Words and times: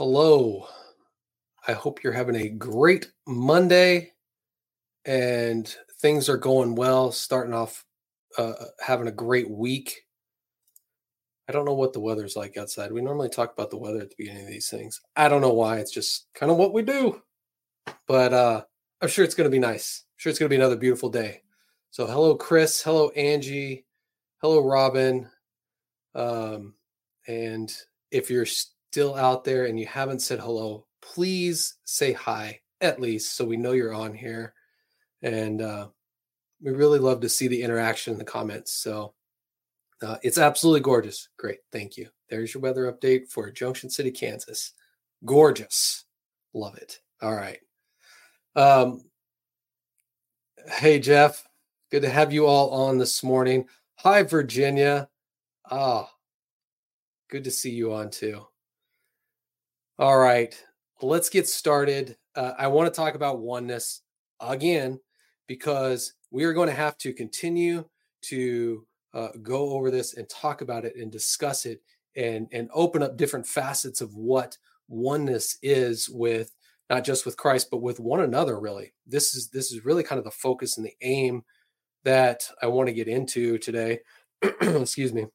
Hello. 0.00 0.66
I 1.68 1.74
hope 1.74 2.02
you're 2.02 2.14
having 2.14 2.36
a 2.36 2.48
great 2.48 3.12
Monday 3.26 4.12
and 5.04 5.76
things 6.00 6.30
are 6.30 6.38
going 6.38 6.74
well, 6.74 7.12
starting 7.12 7.52
off 7.52 7.84
uh, 8.38 8.54
having 8.80 9.08
a 9.08 9.12
great 9.12 9.50
week. 9.50 10.06
I 11.46 11.52
don't 11.52 11.66
know 11.66 11.74
what 11.74 11.92
the 11.92 12.00
weather's 12.00 12.34
like 12.34 12.56
outside. 12.56 12.92
We 12.92 13.02
normally 13.02 13.28
talk 13.28 13.52
about 13.52 13.68
the 13.68 13.76
weather 13.76 14.00
at 14.00 14.08
the 14.08 14.14
beginning 14.16 14.44
of 14.44 14.48
these 14.48 14.70
things. 14.70 15.02
I 15.16 15.28
don't 15.28 15.42
know 15.42 15.52
why. 15.52 15.80
It's 15.80 15.92
just 15.92 16.28
kind 16.34 16.50
of 16.50 16.56
what 16.56 16.72
we 16.72 16.80
do. 16.80 17.20
But 18.06 18.32
uh, 18.32 18.62
I'm 19.02 19.08
sure 19.08 19.26
it's 19.26 19.34
going 19.34 19.50
to 19.50 19.54
be 19.54 19.58
nice. 19.58 20.04
I'm 20.06 20.16
sure 20.16 20.30
it's 20.30 20.38
going 20.38 20.48
to 20.48 20.56
be 20.56 20.56
another 20.56 20.76
beautiful 20.76 21.10
day. 21.10 21.42
So, 21.90 22.06
hello, 22.06 22.36
Chris. 22.36 22.82
Hello, 22.82 23.10
Angie. 23.10 23.84
Hello, 24.40 24.66
Robin. 24.66 25.28
Um, 26.14 26.72
and 27.28 27.70
if 28.10 28.30
you're 28.30 28.46
still 28.90 29.14
out 29.14 29.44
there 29.44 29.66
and 29.66 29.78
you 29.78 29.86
haven't 29.86 30.18
said 30.18 30.40
hello, 30.40 30.84
please 31.00 31.76
say 31.84 32.12
hi 32.12 32.58
at 32.80 33.00
least 33.00 33.36
so 33.36 33.44
we 33.44 33.56
know 33.56 33.70
you're 33.70 33.94
on 33.94 34.12
here. 34.12 34.52
And 35.22 35.62
uh, 35.62 35.88
we 36.60 36.72
really 36.72 36.98
love 36.98 37.20
to 37.20 37.28
see 37.28 37.46
the 37.46 37.62
interaction 37.62 38.12
in 38.12 38.18
the 38.18 38.24
comments. 38.24 38.72
So 38.72 39.14
uh, 40.02 40.16
it's 40.24 40.38
absolutely 40.38 40.80
gorgeous. 40.80 41.28
Great. 41.36 41.58
Thank 41.70 41.96
you. 41.96 42.08
There's 42.28 42.52
your 42.52 42.62
weather 42.62 42.92
update 42.92 43.28
for 43.28 43.52
Junction 43.52 43.90
City, 43.90 44.10
Kansas. 44.10 44.72
Gorgeous. 45.24 46.04
Love 46.52 46.76
it. 46.76 46.98
All 47.22 47.34
right. 47.34 47.58
Um, 48.56 49.04
hey, 50.66 50.98
Jeff. 50.98 51.46
Good 51.92 52.02
to 52.02 52.10
have 52.10 52.32
you 52.32 52.46
all 52.46 52.70
on 52.70 52.98
this 52.98 53.22
morning. 53.22 53.66
Hi, 53.98 54.24
Virginia. 54.24 55.08
Ah, 55.70 56.10
good 57.28 57.44
to 57.44 57.50
see 57.52 57.70
you 57.70 57.92
on 57.92 58.10
too. 58.10 58.46
All 60.00 60.18
right, 60.18 60.58
let's 61.02 61.28
get 61.28 61.46
started. 61.46 62.16
Uh, 62.34 62.52
I 62.58 62.68
want 62.68 62.90
to 62.90 62.98
talk 62.98 63.16
about 63.16 63.40
oneness 63.40 64.00
again 64.40 64.98
because 65.46 66.14
we 66.30 66.44
are 66.44 66.54
going 66.54 66.70
to 66.70 66.74
have 66.74 66.96
to 67.00 67.12
continue 67.12 67.84
to 68.22 68.86
uh, 69.12 69.28
go 69.42 69.72
over 69.74 69.90
this 69.90 70.14
and 70.14 70.26
talk 70.26 70.62
about 70.62 70.86
it 70.86 70.96
and 70.96 71.12
discuss 71.12 71.66
it 71.66 71.82
and 72.16 72.48
and 72.50 72.70
open 72.72 73.02
up 73.02 73.18
different 73.18 73.46
facets 73.46 74.00
of 74.00 74.14
what 74.14 74.56
oneness 74.88 75.58
is 75.60 76.08
with 76.08 76.56
not 76.88 77.04
just 77.04 77.26
with 77.26 77.36
Christ 77.36 77.68
but 77.70 77.82
with 77.82 78.00
one 78.00 78.20
another 78.20 78.58
really. 78.58 78.94
This 79.06 79.34
is 79.34 79.50
this 79.50 79.70
is 79.70 79.84
really 79.84 80.02
kind 80.02 80.18
of 80.18 80.24
the 80.24 80.30
focus 80.30 80.78
and 80.78 80.86
the 80.86 80.96
aim 81.02 81.42
that 82.04 82.48
I 82.62 82.68
want 82.68 82.86
to 82.88 82.94
get 82.94 83.06
into 83.06 83.58
today. 83.58 83.98
Excuse 84.62 85.12
me. 85.12 85.26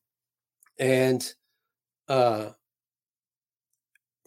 And 0.79 1.23
uh 2.07 2.49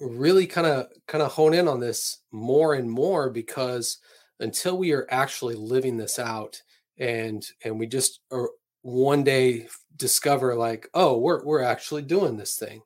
really 0.00 0.46
kind 0.46 0.66
of 0.66 0.86
kind 1.06 1.22
of 1.22 1.32
hone 1.32 1.54
in 1.54 1.68
on 1.68 1.80
this 1.80 2.18
more 2.32 2.74
and 2.74 2.90
more 2.90 3.30
because 3.30 3.98
until 4.40 4.78
we 4.78 4.92
are 4.92 5.06
actually 5.10 5.54
living 5.54 5.96
this 5.96 6.18
out 6.18 6.60
and 6.98 7.44
and 7.64 7.78
we 7.78 7.86
just 7.86 8.20
are 8.30 8.50
one 8.82 9.24
day 9.24 9.66
discover 9.96 10.54
like 10.54 10.88
oh 10.94 11.18
we're 11.18 11.44
we're 11.44 11.62
actually 11.62 12.02
doing 12.02 12.36
this 12.36 12.56
thing 12.56 12.80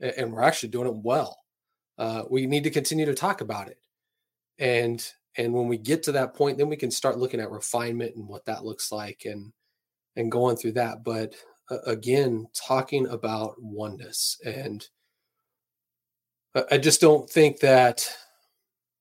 and 0.00 0.32
we're 0.32 0.42
actually 0.42 0.68
doing 0.68 0.88
it 0.88 0.96
well 1.04 1.38
uh, 1.98 2.22
we 2.30 2.46
need 2.46 2.64
to 2.64 2.70
continue 2.70 3.04
to 3.04 3.14
talk 3.14 3.40
about 3.40 3.68
it. 3.68 3.78
And 4.58 5.04
and 5.36 5.52
when 5.52 5.68
we 5.68 5.78
get 5.78 6.02
to 6.04 6.12
that 6.12 6.34
point 6.34 6.58
then 6.58 6.68
we 6.68 6.76
can 6.76 6.90
start 6.90 7.18
looking 7.18 7.40
at 7.40 7.50
refinement 7.50 8.16
and 8.16 8.26
what 8.26 8.44
that 8.46 8.64
looks 8.64 8.90
like 8.90 9.22
and 9.24 9.52
and 10.16 10.32
going 10.32 10.56
through 10.56 10.72
that. 10.72 11.04
But 11.04 11.34
uh, 11.70 11.78
again 11.86 12.46
talking 12.54 13.06
about 13.08 13.54
oneness 13.58 14.38
and 14.44 14.86
I 16.54 16.78
just 16.78 17.00
don't 17.00 17.28
think 17.28 17.60
that 17.60 18.08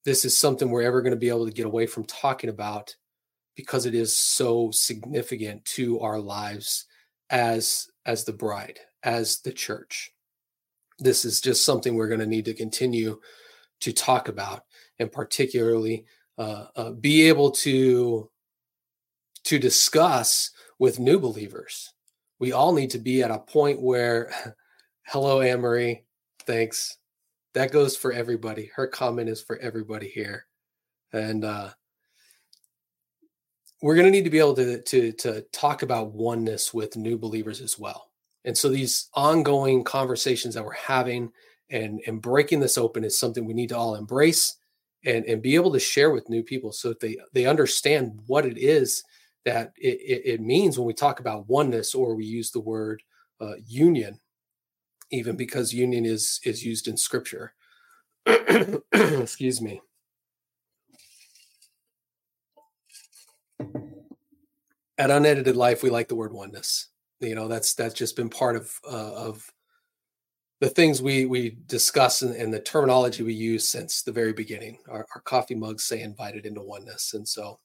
this 0.06 0.26
is 0.26 0.38
something 0.38 0.70
we're 0.70 0.84
ever 0.84 1.02
going 1.02 1.12
to 1.12 1.20
be 1.20 1.30
able 1.30 1.46
to 1.46 1.54
get 1.54 1.66
away 1.66 1.86
from 1.86 2.06
talking 2.06 2.50
about 2.50 2.96
because 3.56 3.86
it 3.86 3.96
is 3.96 4.16
so 4.16 4.70
significant 4.72 5.66
to 5.66 6.00
our 6.00 6.20
lives 6.20 6.86
as 7.30 7.88
as 8.06 8.24
the 8.24 8.34
bride, 8.34 8.80
as 9.04 9.42
the 9.42 9.52
church. 9.52 10.12
This 11.00 11.26
is 11.26 11.42
just 11.42 11.66
something 11.66 11.96
we're 11.96 12.08
going 12.08 12.20
to 12.20 12.26
need 12.26 12.46
to 12.46 12.54
continue 12.54 13.20
to 13.82 13.94
talk 13.94 14.30
about, 14.30 14.64
and 15.00 15.12
particularly 15.12 16.06
uh, 16.38 16.66
uh, 16.76 16.92
be 16.92 17.28
able 17.28 17.52
to 17.52 18.30
to 19.44 19.60
discuss 19.60 20.52
with 20.80 21.00
new 21.00 21.20
believers. 21.20 21.94
We 22.40 22.52
all 22.52 22.74
need 22.74 22.92
to 22.92 23.00
be 23.00 23.24
at 23.24 23.32
a 23.32 23.40
point 23.40 23.82
where, 23.82 24.32
hello, 25.08 25.42
Anne 25.42 25.62
Marie, 25.62 26.04
thanks 26.46 26.98
that 27.58 27.72
goes 27.72 27.98
for 27.98 28.12
everybody. 28.12 28.70
Her 28.76 28.86
comment 28.86 29.30
is 29.30 29.42
for 29.42 29.58
everybody 29.58 30.08
here. 30.08 30.46
And 31.12 31.44
uh, 31.44 31.70
we're 33.82 33.96
going 33.96 34.06
to 34.06 34.12
need 34.12 34.26
to 34.26 34.30
be 34.30 34.38
able 34.38 34.56
to, 34.58 34.80
to, 34.84 35.12
to 35.14 35.42
talk 35.52 35.82
about 35.82 36.14
oneness 36.14 36.72
with 36.72 36.96
new 36.96 37.18
believers 37.18 37.60
as 37.60 37.80
well. 37.80 38.12
And 38.46 38.56
so 38.56 38.70
these 38.70 39.10
ongoing 39.16 39.84
conversations 39.84 40.54
that 40.54 40.64
we're 40.64 40.74
having 40.74 41.32
and, 41.72 42.00
and 42.06 42.22
breaking 42.22 42.60
this 42.60 42.78
open 42.78 43.04
is 43.04 43.18
something 43.18 43.44
we 43.44 43.56
need 43.56 43.70
to 43.70 43.78
all 43.78 43.96
embrace 43.96 44.58
and, 45.04 45.26
and 45.26 45.42
be 45.42 45.56
able 45.56 45.74
to 45.74 45.80
share 45.80 46.12
with 46.12 46.30
new 46.30 46.44
people 46.44 46.72
so 46.72 46.90
that 46.90 47.00
they, 47.00 47.18
they 47.34 47.48
understand 47.48 48.20
what 48.28 48.46
it 48.46 48.60
is 48.60 49.04
that 49.46 49.74
it, 49.78 50.00
it, 50.00 50.22
it 50.34 50.42
means 50.42 50.78
when 50.78 50.86
we 50.86 50.94
talk 50.94 51.20
about 51.20 51.50
oneness 51.50 51.96
or 51.96 52.14
we 52.14 52.26
use 52.26 52.52
the 52.52 52.60
word 52.60 53.02
uh, 53.42 53.54
union 53.66 54.20
even 55.12 55.36
because 55.36 55.74
union 55.74 56.06
is 56.06 56.40
is 56.44 56.66
used 56.66 56.88
in 56.88 56.98
scripture. 56.98 57.54
Excuse 58.94 59.62
me. 59.62 59.82
At 64.98 65.12
unedited 65.12 65.56
life 65.56 65.84
we 65.84 65.90
like 65.90 66.08
the 66.08 66.16
word 66.16 66.34
oneness. 66.34 66.90
You 67.20 67.36
know 67.36 67.48
that's 67.48 67.74
that's 67.74 67.94
just 67.94 68.16
been 68.16 68.30
part 68.30 68.56
of 68.56 68.72
uh, 68.86 69.14
of 69.14 69.52
the 70.60 70.70
things 70.70 71.02
we 71.02 71.26
we 71.26 71.58
discuss 71.68 72.22
and, 72.22 72.36
and, 72.36 72.54
the 72.54 72.60
terminology 72.60 73.24
we 73.24 73.34
use 73.34 73.68
since 73.68 74.02
the 74.02 74.12
very 74.12 74.34
beginning. 74.34 74.80
Our, 74.90 75.06
our 75.14 75.22
coffee 75.22 75.56
mugs 75.56 75.84
say 75.84 76.02
invited 76.02 76.46
into 76.46 76.62
oneness. 76.62 77.14
And 77.14 77.28
so 77.28 77.60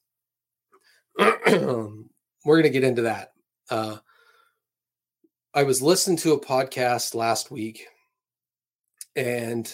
we're 1.17 1.95
going 2.45 2.63
to 2.63 2.69
get 2.69 2.83
into 2.83 3.03
that. 3.03 3.31
Uh, 3.69 3.97
I 5.55 5.63
was 5.63 5.83
listening 5.83 6.17
to 6.17 6.33
a 6.33 6.39
podcast 6.39 7.13
last 7.13 7.51
week 7.51 7.85
and 9.15 9.71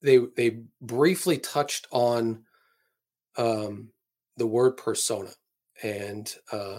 they 0.00 0.18
they 0.36 0.60
briefly 0.80 1.38
touched 1.38 1.88
on 1.90 2.44
um, 3.36 3.88
the 4.36 4.46
word 4.46 4.76
persona 4.76 5.30
and 5.82 6.32
uh, 6.52 6.78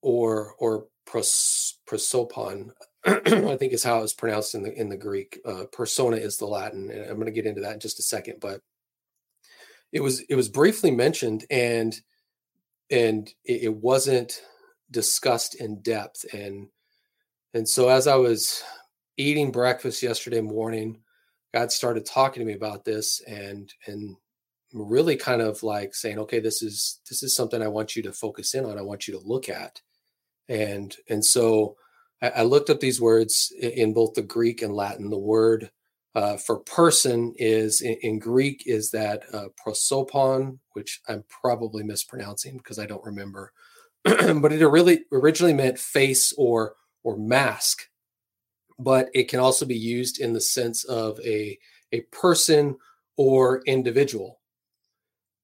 or 0.00 0.54
or 0.58 0.86
pros, 1.04 1.74
prosopon 1.86 2.70
I 3.06 3.56
think 3.56 3.74
is 3.74 3.84
how 3.84 4.02
it's 4.02 4.14
pronounced 4.14 4.54
in 4.54 4.62
the 4.62 4.72
in 4.72 4.88
the 4.88 4.96
Greek. 4.96 5.38
Uh, 5.44 5.64
persona 5.70 6.16
is 6.16 6.38
the 6.38 6.46
Latin, 6.46 6.90
and 6.90 7.02
I'm 7.02 7.16
going 7.16 7.26
to 7.26 7.30
get 7.30 7.44
into 7.44 7.60
that 7.60 7.74
in 7.74 7.80
just 7.80 7.98
a 7.98 8.02
second. 8.02 8.38
But 8.40 8.62
it 9.92 10.00
was 10.00 10.20
it 10.20 10.34
was 10.34 10.48
briefly 10.48 10.90
mentioned, 10.90 11.44
and 11.50 11.94
and 12.90 13.28
it, 13.44 13.64
it 13.64 13.76
wasn't 13.76 14.40
discussed 14.94 15.56
in 15.56 15.82
depth 15.82 16.24
and 16.32 16.68
and 17.52 17.68
so 17.68 17.88
as 17.88 18.06
i 18.06 18.14
was 18.14 18.62
eating 19.18 19.52
breakfast 19.52 20.02
yesterday 20.02 20.40
morning 20.40 20.98
god 21.52 21.70
started 21.70 22.06
talking 22.06 22.40
to 22.40 22.46
me 22.46 22.54
about 22.54 22.84
this 22.84 23.20
and 23.26 23.74
and 23.86 24.16
really 24.74 25.16
kind 25.16 25.40
of 25.40 25.62
like 25.62 25.94
saying 25.94 26.18
okay 26.18 26.40
this 26.40 26.62
is 26.62 27.00
this 27.08 27.22
is 27.22 27.34
something 27.34 27.62
i 27.62 27.68
want 27.68 27.94
you 27.94 28.02
to 28.02 28.12
focus 28.12 28.54
in 28.54 28.64
on 28.64 28.78
i 28.78 28.82
want 28.82 29.06
you 29.06 29.14
to 29.18 29.26
look 29.26 29.48
at. 29.48 29.80
And 30.48 30.94
and 31.08 31.24
so 31.24 31.76
i, 32.22 32.28
I 32.30 32.42
looked 32.42 32.70
up 32.70 32.80
these 32.80 33.00
words 33.00 33.52
in 33.60 33.94
both 33.94 34.14
the 34.14 34.22
greek 34.22 34.62
and 34.62 34.74
latin. 34.74 35.10
The 35.10 35.18
word 35.18 35.70
uh, 36.16 36.36
for 36.36 36.58
person 36.58 37.34
is 37.36 37.80
in, 37.80 37.96
in 38.02 38.18
greek 38.18 38.64
is 38.66 38.90
that 38.90 39.22
uh, 39.32 39.46
prosopon 39.64 40.58
which 40.72 41.00
i'm 41.08 41.24
probably 41.28 41.84
mispronouncing 41.84 42.58
because 42.58 42.78
i 42.78 42.86
don't 42.86 43.04
remember 43.04 43.52
but 44.40 44.52
it 44.52 44.66
really 44.66 45.04
originally 45.12 45.52
meant 45.52 45.78
face 45.78 46.32
or 46.36 46.74
or 47.02 47.16
mask. 47.16 47.88
But 48.78 49.08
it 49.14 49.28
can 49.28 49.40
also 49.40 49.66
be 49.66 49.76
used 49.76 50.20
in 50.20 50.32
the 50.32 50.40
sense 50.40 50.84
of 50.84 51.18
a 51.20 51.58
a 51.92 52.00
person 52.12 52.76
or 53.16 53.62
individual. 53.66 54.40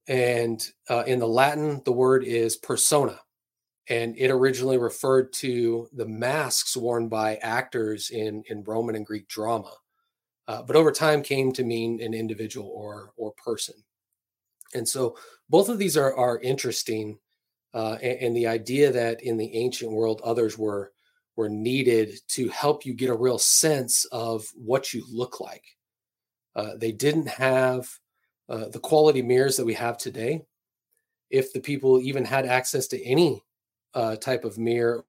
And 0.09 0.67
uh, 0.89 1.05
in 1.07 1.19
the 1.19 1.29
latin 1.29 1.83
the 1.85 1.93
word 1.93 2.25
is 2.25 2.57
persona. 2.57 3.21
And 3.89 4.17
it 4.17 4.31
originally 4.31 4.79
referred 4.79 5.33
to 5.35 5.89
the 5.93 6.07
masks 6.07 6.77
worn 6.77 7.09
by 7.09 7.37
actors 7.37 8.11
in 8.11 8.45
in 8.49 8.65
roman 8.65 8.97
and 8.97 9.07
greek 9.07 9.29
drama 9.29 9.73
uh, 10.51 10.63
but 10.63 10.75
over 10.75 10.91
time 10.91 11.23
came 11.23 11.53
to 11.53 11.63
mean 11.63 12.03
an 12.03 12.13
individual 12.13 12.69
or 12.75 13.13
or 13.17 13.33
person. 13.33 13.77
And 14.75 14.89
so 14.89 15.17
both 15.49 15.69
of 15.69 15.79
these 15.79 15.97
are 15.97 16.13
are 16.17 16.41
interesting 16.41 17.21
uh, 17.75 17.97
and, 18.03 18.19
and, 18.21 18.37
the 18.37 18.47
idea 18.47 18.91
that 18.91 19.23
in 19.23 19.37
the 19.37 19.55
ancient 19.55 19.93
world 19.93 20.21
others 20.25 20.59
were 20.59 20.93
were 21.37 21.49
needed 21.49 22.19
to 22.29 22.49
help 22.49 22.85
you 22.85 22.93
get 22.93 23.11
a 23.11 23.15
real 23.15 23.39
sense 23.39 24.05
of 24.07 24.47
what 24.55 24.93
you 24.93 25.05
look 25.11 25.41
like. 25.41 25.65
Uh, 26.57 26.73
they 26.77 26.93
didn't 26.93 27.29
have 27.29 27.89
uh, 28.49 28.69
the 28.69 28.81
quality 28.81 29.23
mirrors 29.23 29.57
that 29.57 29.65
we 29.65 29.75
have 29.75 29.97
today. 29.97 30.43
If 31.31 31.53
the 31.53 31.61
people 31.61 32.01
even 32.01 32.25
had 32.25 32.45
access 32.45 32.89
to 32.89 33.03
any 33.05 33.45
uh, 33.95 34.17
type 34.17 34.45
of 34.45 34.59
mirror 34.59 35.05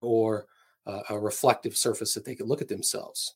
or 0.00 0.46
uh, 0.86 1.02
a 1.10 1.18
reflective 1.18 1.76
surface 1.76 2.14
that 2.14 2.24
they 2.24 2.34
could 2.34 2.46
look 2.46 2.62
at 2.62 2.68
themselves. 2.68 3.34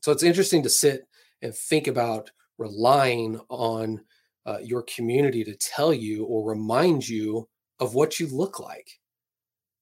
So 0.00 0.10
it's 0.10 0.22
interesting 0.22 0.62
to 0.64 0.68
sit 0.68 1.06
and 1.42 1.54
think 1.54 1.86
about 1.86 2.30
relying 2.58 3.40
on 3.48 4.02
uh, 4.46 4.58
your 4.62 4.82
community 4.82 5.44
to 5.44 5.54
tell 5.56 5.92
you 5.92 6.24
or 6.24 6.48
remind 6.48 7.08
you 7.08 7.48
of 7.80 7.94
what 7.94 8.18
you 8.18 8.26
look 8.26 8.60
like. 8.60 9.00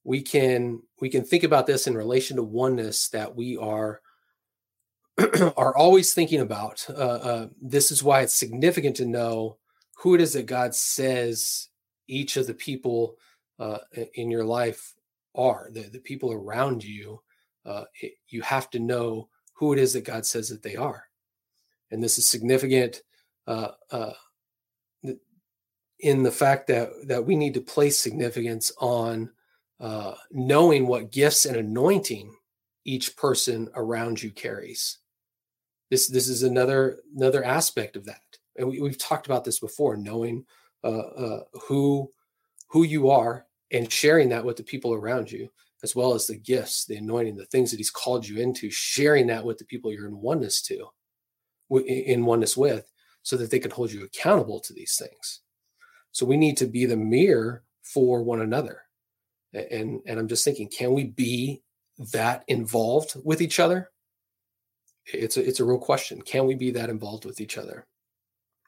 We 0.04 0.22
can 0.22 0.82
we 1.00 1.10
can 1.10 1.24
think 1.24 1.44
about 1.44 1.66
this 1.66 1.86
in 1.86 1.94
relation 1.94 2.36
to 2.36 2.42
oneness 2.42 3.08
that 3.10 3.36
we 3.36 3.56
are 3.56 4.00
are 5.56 5.76
always 5.76 6.14
thinking 6.14 6.40
about. 6.40 6.86
Uh, 6.88 6.92
uh, 6.92 7.46
this 7.60 7.90
is 7.90 8.02
why 8.02 8.20
it's 8.22 8.34
significant 8.34 8.96
to 8.96 9.06
know 9.06 9.58
who 9.96 10.14
it 10.14 10.20
is 10.20 10.32
that 10.32 10.46
God 10.46 10.74
says 10.74 11.68
each 12.08 12.36
of 12.36 12.46
the 12.46 12.54
people 12.54 13.16
uh, 13.58 13.78
in 14.14 14.30
your 14.30 14.44
life 14.44 14.94
are, 15.34 15.68
the, 15.72 15.82
the 15.82 15.98
people 15.98 16.32
around 16.32 16.82
you. 16.82 17.20
Uh, 17.66 17.84
it, 18.00 18.14
you 18.28 18.40
have 18.40 18.70
to 18.70 18.78
know 18.78 19.28
who 19.52 19.74
it 19.74 19.78
is 19.78 19.92
that 19.92 20.04
God 20.04 20.24
says 20.24 20.48
that 20.48 20.62
they 20.62 20.76
are. 20.76 21.04
And 21.90 22.02
this 22.02 22.18
is 22.18 22.26
significant 22.26 23.02
uh, 23.46 23.72
in 26.02 26.23
the 26.23 26.31
fact 26.31 26.67
that, 26.69 26.91
that 27.06 27.25
we 27.25 27.37
need 27.37 27.55
to 27.55 27.61
place 27.61 27.99
significance 27.99 28.73
on 28.79 29.31
knowing 30.31 30.87
what 30.87 31.12
gifts 31.12 31.44
and 31.44 31.56
anointing 31.56 32.35
each 32.85 33.17
person 33.17 33.69
around 33.75 34.23
you 34.23 34.31
carries. 34.31 34.99
This 35.91 36.08
this 36.08 36.29
is 36.29 36.43
another 36.43 36.99
another 37.17 37.44
aspect 37.44 37.97
of 37.97 38.06
that. 38.06 38.20
And 38.56 38.69
we, 38.69 38.79
have 38.81 38.99
talked 38.99 39.26
about 39.26 39.44
this 39.44 39.58
before 39.58 39.97
knowing 39.97 40.44
uh, 40.85 40.99
uh, 40.99 41.41
who 41.62 42.11
who 42.69 42.85
you 42.85 43.11
are 43.11 43.47
and 43.70 43.91
sharing 43.91 44.29
that 44.31 44.44
with 44.44 44.56
the 44.56 44.62
people 44.62 44.94
around 44.94 45.31
you 45.31 45.50
as 45.82 45.97
well 45.97 46.14
as 46.14 46.26
the 46.26 46.37
gifts 46.37 46.85
the 46.85 46.97
anointing 46.97 47.37
the 47.37 47.47
things 47.47 47.70
that 47.70 47.79
he's 47.79 47.91
called 47.91 48.26
you 48.26 48.38
into 48.38 48.70
sharing 48.70 49.26
that 49.26 49.44
with 49.44 49.58
the 49.58 49.64
people 49.64 49.93
you're 49.93 50.08
in 50.08 50.20
oneness 50.20 50.62
to 50.62 50.88
in 51.87 52.25
oneness 52.25 52.56
with 52.56 52.91
so 53.23 53.37
that 53.37 53.50
they 53.50 53.58
can 53.58 53.70
hold 53.70 53.93
you 53.93 54.05
accountable 54.05 54.61
to 54.61 54.73
these 54.73 54.97
things 54.97 55.41
so 56.12 56.26
we 56.26 56.36
need 56.36 56.56
to 56.56 56.66
be 56.66 56.86
the 56.86 56.96
mirror 56.96 57.62
for 57.82 58.22
one 58.22 58.40
another 58.40 58.82
and 59.52 60.00
and 60.06 60.18
i'm 60.18 60.28
just 60.28 60.44
thinking 60.44 60.68
can 60.68 60.92
we 60.92 61.04
be 61.04 61.62
that 62.12 62.44
involved 62.48 63.14
with 63.24 63.40
each 63.40 63.58
other 63.60 63.90
it's 65.12 65.36
a, 65.36 65.46
it's 65.46 65.60
a 65.60 65.64
real 65.64 65.78
question. 65.78 66.22
Can 66.22 66.46
we 66.46 66.54
be 66.54 66.70
that 66.72 66.90
involved 66.90 67.24
with 67.24 67.40
each 67.40 67.58
other? 67.58 67.86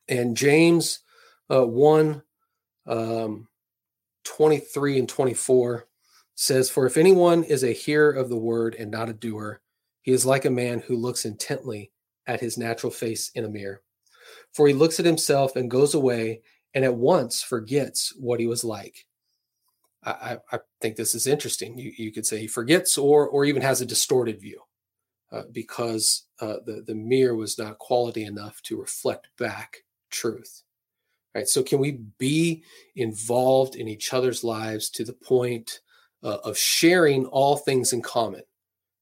And 0.08 0.36
James 0.36 1.00
uh, 1.50 1.66
1 1.66 2.22
um, 2.86 3.48
23 4.24 4.98
and 4.98 5.08
24 5.08 5.86
says, 6.34 6.70
For 6.70 6.86
if 6.86 6.96
anyone 6.96 7.44
is 7.44 7.62
a 7.62 7.72
hearer 7.72 8.12
of 8.12 8.28
the 8.28 8.36
word 8.36 8.74
and 8.78 8.90
not 8.90 9.08
a 9.08 9.14
doer, 9.14 9.60
he 10.02 10.12
is 10.12 10.26
like 10.26 10.44
a 10.44 10.50
man 10.50 10.80
who 10.80 10.96
looks 10.96 11.24
intently 11.24 11.92
at 12.26 12.40
his 12.40 12.58
natural 12.58 12.90
face 12.90 13.30
in 13.34 13.44
a 13.44 13.48
mirror. 13.48 13.82
For 14.52 14.66
he 14.66 14.74
looks 14.74 14.98
at 14.98 15.06
himself 15.06 15.56
and 15.56 15.70
goes 15.70 15.94
away 15.94 16.42
and 16.74 16.84
at 16.84 16.94
once 16.94 17.42
forgets 17.42 18.14
what 18.18 18.40
he 18.40 18.46
was 18.46 18.64
like. 18.64 19.06
I, 20.04 20.38
I, 20.50 20.58
think 20.80 20.96
this 20.96 21.14
is 21.14 21.28
interesting. 21.28 21.78
You, 21.78 21.92
you 21.96 22.10
could 22.10 22.26
say 22.26 22.38
he 22.38 22.48
forgets 22.48 22.98
or, 22.98 23.28
or 23.28 23.44
even 23.44 23.62
has 23.62 23.80
a 23.80 23.86
distorted 23.86 24.40
view. 24.40 24.60
Uh, 25.32 25.44
because 25.50 26.26
uh, 26.40 26.56
the, 26.66 26.84
the 26.86 26.94
mirror 26.94 27.34
was 27.34 27.56
not 27.56 27.78
quality 27.78 28.22
enough 28.24 28.60
to 28.60 28.78
reflect 28.78 29.28
back 29.38 29.78
truth. 30.10 30.62
Right. 31.34 31.48
So, 31.48 31.62
can 31.62 31.78
we 31.78 32.00
be 32.18 32.64
involved 32.96 33.74
in 33.74 33.88
each 33.88 34.12
other's 34.12 34.44
lives 34.44 34.90
to 34.90 35.04
the 35.04 35.14
point 35.14 35.80
uh, 36.22 36.36
of 36.44 36.58
sharing 36.58 37.24
all 37.24 37.56
things 37.56 37.94
in 37.94 38.02
common? 38.02 38.42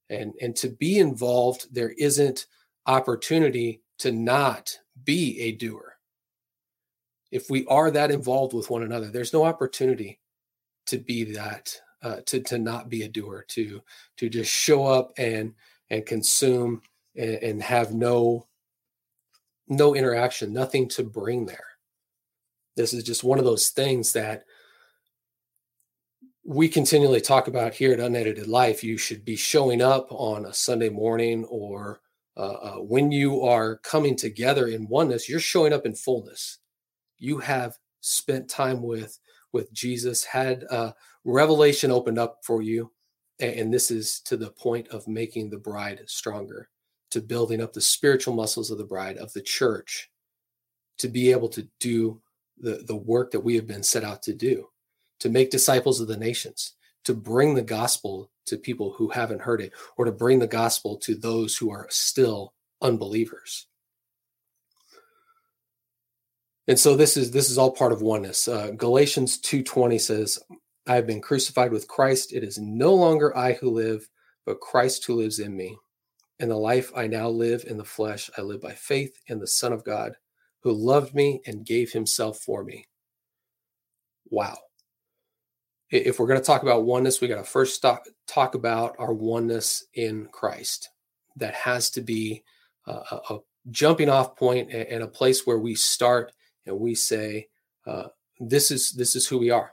And, 0.08 0.34
and 0.40 0.54
to 0.56 0.68
be 0.68 1.00
involved, 1.00 1.66
there 1.74 1.90
isn't 1.90 2.46
opportunity 2.86 3.82
to 3.98 4.12
not 4.12 4.78
be 5.02 5.40
a 5.40 5.52
doer. 5.52 5.89
If 7.30 7.48
we 7.48 7.66
are 7.66 7.90
that 7.90 8.10
involved 8.10 8.54
with 8.54 8.70
one 8.70 8.82
another, 8.82 9.08
there's 9.08 9.32
no 9.32 9.44
opportunity 9.44 10.18
to 10.86 10.98
be 10.98 11.32
that, 11.34 11.74
uh, 12.02 12.16
to, 12.26 12.40
to 12.40 12.58
not 12.58 12.88
be 12.88 13.02
a 13.02 13.08
doer, 13.08 13.44
to, 13.48 13.80
to 14.16 14.28
just 14.28 14.50
show 14.50 14.86
up 14.86 15.12
and 15.16 15.54
and 15.90 16.06
consume 16.06 16.82
and, 17.16 17.34
and 17.34 17.62
have 17.62 17.92
no 17.92 18.46
no 19.68 19.94
interaction, 19.94 20.52
nothing 20.52 20.88
to 20.88 21.04
bring 21.04 21.46
there. 21.46 21.64
This 22.76 22.92
is 22.92 23.04
just 23.04 23.22
one 23.22 23.38
of 23.38 23.44
those 23.44 23.68
things 23.68 24.12
that 24.14 24.44
we 26.44 26.68
continually 26.68 27.20
talk 27.20 27.46
about 27.46 27.74
here 27.74 27.92
at 27.92 28.00
Unedited 28.00 28.48
Life. 28.48 28.82
You 28.82 28.98
should 28.98 29.24
be 29.24 29.36
showing 29.36 29.80
up 29.80 30.08
on 30.10 30.46
a 30.46 30.52
Sunday 30.52 30.88
morning 30.88 31.44
or 31.44 32.00
uh, 32.36 32.40
uh, 32.40 32.76
when 32.76 33.12
you 33.12 33.42
are 33.42 33.76
coming 33.76 34.16
together 34.16 34.66
in 34.66 34.88
oneness, 34.88 35.28
you're 35.28 35.38
showing 35.38 35.72
up 35.72 35.86
in 35.86 35.94
fullness. 35.94 36.58
You 37.20 37.38
have 37.38 37.78
spent 38.00 38.48
time 38.48 38.82
with 38.82 39.18
with 39.52 39.72
Jesus, 39.72 40.24
had 40.24 40.64
uh, 40.70 40.92
revelation 41.24 41.90
opened 41.90 42.18
up 42.18 42.38
for 42.44 42.62
you, 42.62 42.92
and 43.40 43.72
this 43.72 43.90
is 43.90 44.20
to 44.20 44.36
the 44.36 44.50
point 44.50 44.88
of 44.88 45.08
making 45.08 45.50
the 45.50 45.58
bride 45.58 46.00
stronger, 46.06 46.68
to 47.10 47.20
building 47.20 47.60
up 47.60 47.72
the 47.72 47.80
spiritual 47.80 48.34
muscles 48.34 48.70
of 48.70 48.78
the 48.78 48.84
bride, 48.84 49.16
of 49.18 49.32
the 49.32 49.42
church, 49.42 50.10
to 50.98 51.08
be 51.08 51.32
able 51.32 51.48
to 51.48 51.68
do 51.80 52.20
the, 52.58 52.84
the 52.86 52.96
work 52.96 53.30
that 53.32 53.40
we 53.40 53.54
have 53.56 53.66
been 53.66 53.82
set 53.82 54.04
out 54.04 54.22
to 54.22 54.34
do, 54.34 54.68
to 55.18 55.28
make 55.28 55.50
disciples 55.50 56.00
of 56.00 56.08
the 56.08 56.16
nations, 56.16 56.74
to 57.04 57.14
bring 57.14 57.54
the 57.54 57.62
gospel 57.62 58.30
to 58.46 58.56
people 58.56 58.92
who 58.92 59.08
haven't 59.08 59.42
heard 59.42 59.60
it, 59.60 59.72
or 59.96 60.04
to 60.04 60.12
bring 60.12 60.38
the 60.38 60.46
gospel 60.46 60.96
to 60.96 61.14
those 61.14 61.56
who 61.56 61.70
are 61.70 61.86
still 61.90 62.54
unbelievers. 62.82 63.66
And 66.70 66.78
so 66.78 66.94
this 66.94 67.16
is 67.16 67.32
this 67.32 67.50
is 67.50 67.58
all 67.58 67.72
part 67.72 67.90
of 67.90 68.00
oneness. 68.00 68.46
Uh, 68.46 68.70
Galatians 68.70 69.40
2:20 69.40 70.00
says, 70.00 70.38
I 70.86 70.94
have 70.94 71.04
been 71.04 71.20
crucified 71.20 71.72
with 71.72 71.88
Christ. 71.88 72.32
It 72.32 72.44
is 72.44 72.58
no 72.58 72.94
longer 72.94 73.36
I 73.36 73.54
who 73.54 73.70
live, 73.70 74.08
but 74.46 74.60
Christ 74.60 75.04
who 75.04 75.16
lives 75.16 75.40
in 75.40 75.56
me. 75.56 75.76
And 76.38 76.48
the 76.48 76.56
life 76.56 76.92
I 76.94 77.08
now 77.08 77.28
live 77.28 77.64
in 77.66 77.76
the 77.76 77.84
flesh, 77.84 78.30
I 78.38 78.42
live 78.42 78.60
by 78.60 78.74
faith 78.74 79.18
in 79.26 79.40
the 79.40 79.48
Son 79.48 79.72
of 79.72 79.82
God, 79.82 80.12
who 80.62 80.70
loved 80.70 81.12
me 81.12 81.40
and 81.44 81.66
gave 81.66 81.90
himself 81.90 82.38
for 82.38 82.62
me. 82.62 82.86
Wow. 84.26 84.56
If 85.90 86.20
we're 86.20 86.28
going 86.28 86.38
to 86.38 86.46
talk 86.46 86.62
about 86.62 86.84
oneness, 86.84 87.20
we 87.20 87.26
got 87.26 87.38
to 87.38 87.50
first 87.50 87.82
talk, 87.82 88.04
talk 88.28 88.54
about 88.54 88.94
our 89.00 89.12
oneness 89.12 89.86
in 89.94 90.28
Christ. 90.30 90.88
That 91.34 91.54
has 91.54 91.90
to 91.90 92.00
be 92.00 92.44
a, 92.86 92.92
a 92.92 93.38
jumping 93.72 94.08
off 94.08 94.36
point 94.36 94.70
and 94.70 95.02
a 95.02 95.08
place 95.08 95.44
where 95.44 95.58
we 95.58 95.74
start 95.74 96.30
and 96.66 96.78
we 96.78 96.94
say, 96.94 97.48
uh, 97.86 98.08
"This 98.38 98.70
is 98.70 98.92
this 98.92 99.16
is 99.16 99.26
who 99.26 99.38
we 99.38 99.50
are 99.50 99.72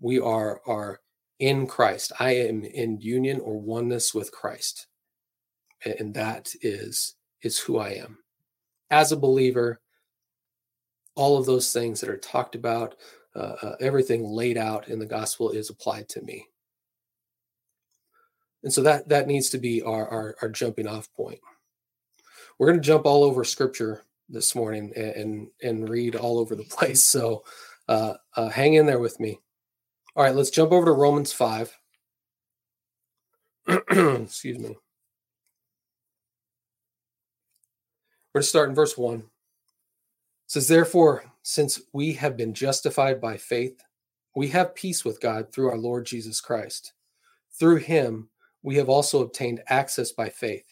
we 0.00 0.18
are 0.18 0.60
are 0.66 1.00
in 1.38 1.66
Christ. 1.66 2.12
I 2.18 2.32
am 2.32 2.64
in 2.64 3.00
union 3.00 3.40
or 3.40 3.60
oneness 3.60 4.14
with 4.14 4.32
Christ. 4.32 4.86
And 5.84 6.14
that 6.14 6.52
is 6.62 7.14
is 7.42 7.58
who 7.58 7.78
I 7.78 7.90
am. 7.90 8.18
As 8.90 9.12
a 9.12 9.16
believer, 9.16 9.80
all 11.14 11.38
of 11.38 11.46
those 11.46 11.72
things 11.72 12.00
that 12.00 12.10
are 12.10 12.18
talked 12.18 12.54
about, 12.54 12.96
uh, 13.34 13.54
uh, 13.62 13.76
everything 13.80 14.24
laid 14.24 14.58
out 14.58 14.88
in 14.88 14.98
the 14.98 15.06
gospel 15.06 15.50
is 15.50 15.70
applied 15.70 16.08
to 16.10 16.22
me. 16.22 16.46
And 18.62 18.72
so 18.72 18.82
that 18.82 19.08
that 19.08 19.26
needs 19.26 19.48
to 19.50 19.58
be 19.58 19.80
our, 19.80 20.06
our, 20.08 20.36
our 20.42 20.48
jumping 20.50 20.86
off 20.86 21.10
point. 21.14 21.40
We're 22.58 22.66
going 22.66 22.80
to 22.80 22.86
jump 22.86 23.06
all 23.06 23.24
over 23.24 23.42
scripture 23.42 24.04
this 24.30 24.54
morning 24.54 24.92
and, 24.96 25.10
and, 25.12 25.48
and 25.62 25.88
read 25.88 26.16
all 26.16 26.38
over 26.38 26.54
the 26.54 26.64
place. 26.70 27.04
So 27.04 27.44
uh, 27.88 28.14
uh 28.36 28.48
hang 28.48 28.74
in 28.74 28.86
there 28.86 29.00
with 29.00 29.18
me. 29.20 29.40
All 30.16 30.24
right, 30.24 30.34
let's 30.34 30.50
jump 30.50 30.72
over 30.72 30.86
to 30.86 30.92
Romans 30.92 31.32
5. 31.32 31.76
Excuse 33.68 34.58
me. 34.58 34.76
We're 38.32 38.40
going 38.40 38.42
to 38.42 38.48
start 38.48 38.68
in 38.68 38.74
verse 38.74 38.96
1. 38.98 39.18
It 39.18 39.24
says, 40.46 40.68
Therefore, 40.68 41.24
since 41.42 41.80
we 41.92 42.12
have 42.14 42.36
been 42.36 42.54
justified 42.54 43.20
by 43.20 43.36
faith, 43.36 43.82
we 44.34 44.48
have 44.48 44.74
peace 44.74 45.04
with 45.04 45.20
God 45.20 45.52
through 45.52 45.70
our 45.70 45.78
Lord 45.78 46.06
Jesus 46.06 46.40
Christ. 46.40 46.92
Through 47.58 47.76
him, 47.76 48.28
we 48.62 48.76
have 48.76 48.88
also 48.88 49.22
obtained 49.22 49.62
access 49.68 50.12
by 50.12 50.28
faith 50.28 50.64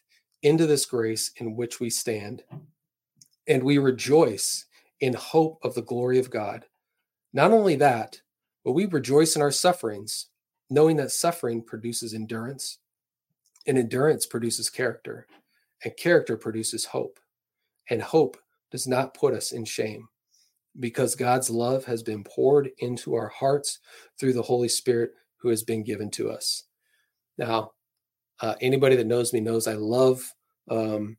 into 0.43 0.67
this 0.67 0.87
grace 0.87 1.33
in 1.37 1.57
which 1.57 1.81
we 1.81 1.91
stand. 1.91 2.43
And 3.49 3.63
we 3.63 3.79
rejoice 3.79 4.67
in 5.01 5.15
hope 5.15 5.59
of 5.65 5.75
the 5.75 5.83
glory 5.83 6.19
of 6.19 6.31
God. 6.31 6.67
Not 7.33 7.51
only 7.51 7.77
that, 7.77 8.21
but 8.65 8.73
we 8.73 8.87
rejoice 8.87 9.37
in 9.37 9.43
our 9.43 9.51
sufferings, 9.51 10.27
knowing 10.71 10.97
that 10.97 11.11
suffering 11.11 11.63
produces 11.63 12.15
endurance, 12.15 12.79
and 13.67 13.79
endurance 13.79 14.27
produces 14.27 14.69
character, 14.71 15.27
and 15.85 15.97
character 15.97 16.37
produces 16.37 16.85
hope. 16.85 17.19
And 17.91 18.03
hope 18.03 18.37
does 18.71 18.87
not 18.87 19.15
put 19.15 19.35
us 19.35 19.53
in 19.53 19.65
shame 19.65 20.09
because 20.79 21.15
God's 21.15 21.51
love 21.51 21.85
has 21.87 22.03
been 22.03 22.23
poured 22.25 22.71
into 22.79 23.15
our 23.15 23.29
hearts 23.29 23.79
through 24.19 24.35
the 24.35 24.43
Holy 24.43 24.69
Spirit 24.69 25.13
who 25.39 25.49
has 25.49 25.63
been 25.63 25.83
given 25.83 26.11
to 26.11 26.31
us. 26.31 26.65
Now, 27.37 27.73
uh, 28.41 28.55
anybody 28.61 28.97
that 28.97 29.07
knows 29.07 29.33
me 29.33 29.41
knows 29.41 29.67
I 29.67 29.75
love 29.75 30.33
um, 30.71 31.17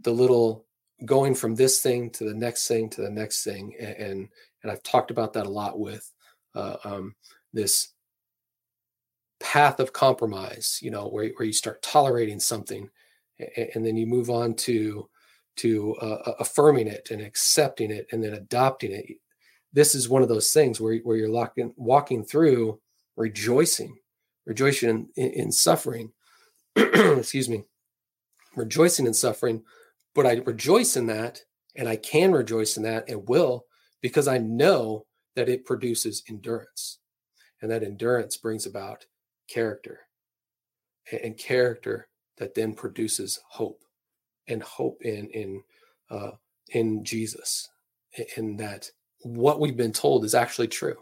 the 0.00 0.12
little 0.12 0.66
going 1.04 1.34
from 1.34 1.54
this 1.54 1.80
thing 1.80 2.10
to 2.10 2.24
the 2.24 2.34
next 2.34 2.68
thing 2.68 2.88
to 2.90 3.02
the 3.02 3.10
next 3.10 3.44
thing, 3.44 3.74
and 3.78 4.28
and, 4.62 4.70
I've 4.70 4.82
talked 4.84 5.10
about 5.10 5.32
that 5.32 5.46
a 5.46 5.50
lot 5.50 5.80
with 5.80 6.08
uh, 6.54 6.76
um, 6.84 7.16
this 7.52 7.88
path 9.40 9.80
of 9.80 9.92
compromise. 9.92 10.78
You 10.82 10.90
know, 10.90 11.08
where 11.08 11.28
where 11.36 11.46
you 11.46 11.52
start 11.52 11.82
tolerating 11.82 12.40
something, 12.40 12.88
and, 13.38 13.68
and 13.74 13.86
then 13.86 13.96
you 13.96 14.06
move 14.06 14.30
on 14.30 14.54
to 14.54 15.08
to 15.56 15.94
uh, 15.96 16.32
affirming 16.38 16.86
it 16.86 17.10
and 17.10 17.20
accepting 17.20 17.90
it 17.90 18.06
and 18.12 18.22
then 18.22 18.34
adopting 18.34 18.92
it. 18.92 19.06
This 19.72 19.94
is 19.94 20.08
one 20.08 20.22
of 20.22 20.28
those 20.28 20.52
things 20.52 20.80
where, 20.80 20.96
where 20.98 21.16
you're 21.16 21.28
locking, 21.28 21.72
walking 21.76 22.24
through 22.24 22.80
rejoicing, 23.16 23.98
rejoicing 24.46 25.08
in, 25.16 25.30
in 25.30 25.52
suffering. 25.52 26.12
Excuse 26.76 27.48
me, 27.48 27.64
rejoicing 28.56 29.06
in 29.06 29.14
suffering. 29.14 29.62
But 30.14 30.26
I 30.26 30.34
rejoice 30.44 30.96
in 30.96 31.06
that 31.06 31.40
and 31.76 31.88
I 31.88 31.96
can 31.96 32.32
rejoice 32.32 32.76
in 32.76 32.82
that 32.82 33.08
and 33.08 33.28
will 33.28 33.64
because 34.00 34.28
I 34.28 34.38
know 34.38 35.06
that 35.36 35.48
it 35.48 35.64
produces 35.64 36.22
endurance. 36.28 36.98
And 37.60 37.70
that 37.70 37.82
endurance 37.82 38.36
brings 38.36 38.66
about 38.66 39.06
character 39.48 40.00
and 41.10 41.36
character 41.36 42.08
that 42.38 42.54
then 42.54 42.74
produces 42.74 43.40
hope 43.48 43.82
and 44.48 44.62
hope 44.62 45.02
in 45.02 45.28
in 45.28 45.62
uh, 46.10 46.32
in 46.70 47.04
Jesus, 47.04 47.68
in 48.36 48.56
that 48.56 48.90
what 49.20 49.60
we've 49.60 49.76
been 49.76 49.92
told 49.92 50.24
is 50.24 50.34
actually 50.34 50.68
true. 50.68 50.96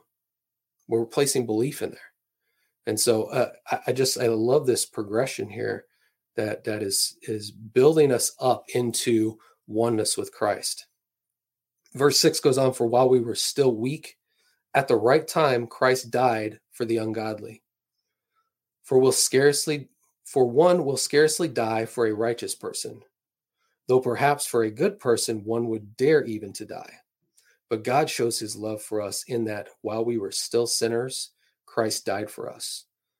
We're 0.88 1.06
placing 1.06 1.46
belief 1.46 1.82
in 1.82 1.90
there, 1.90 1.98
and 2.86 2.98
so 2.98 3.24
uh, 3.24 3.52
I, 3.70 3.78
I 3.88 3.92
just 3.92 4.18
I 4.18 4.26
love 4.26 4.66
this 4.66 4.84
progression 4.84 5.48
here 5.48 5.86
that 6.37 6.64
that 6.64 6.82
is 6.82 7.16
is 7.22 7.50
building 7.50 8.12
us 8.12 8.32
up 8.40 8.64
into 8.75 9.38
oneness 9.66 10.16
with 10.16 10.32
Christ. 10.32 10.87
Verse 11.94 12.18
six 12.18 12.40
goes 12.40 12.58
on: 12.58 12.72
For 12.72 12.87
while 12.87 13.08
we 13.08 13.20
were 13.20 13.34
still 13.34 13.75
weak, 13.75 14.16
at 14.75 14.88
the 14.88 14.96
right 14.96 15.26
time 15.26 15.66
Christ 15.66 16.10
died 16.10 16.60
for 16.70 16.84
the 16.84 16.99
ungodly. 16.99 17.62
For 18.82 18.99
will 18.99 19.12
scarcely 19.12 19.88
for 20.25 20.44
one 20.44 20.84
will 20.84 20.96
scarcely 20.96 21.49
die 21.49 21.87
for 21.87 22.06
a 22.06 22.14
righteous 22.14 22.54
person, 22.54 23.02
though 23.88 24.00
perhaps 24.00 24.46
for 24.46 24.62
a 24.62 24.70
good 24.70 25.00
person 25.00 25.44
one 25.44 25.66
would 25.68 25.96
dare 25.96 26.25
even 26.25 26.52
to 26.52 26.64
die. 26.64 26.94
But 27.68 27.84
God 27.84 28.08
shows 28.08 28.38
his 28.38 28.56
love 28.56 28.82
for 28.82 29.00
us 29.00 29.25
in 29.26 29.44
that 29.44 29.68
while 29.82 30.04
we 30.04 30.18
were 30.18 30.32
still 30.32 30.66
sinners, 30.66 31.30
Christ 31.66 32.06
died 32.06 32.30
for 32.30 32.49
us. 32.49 32.87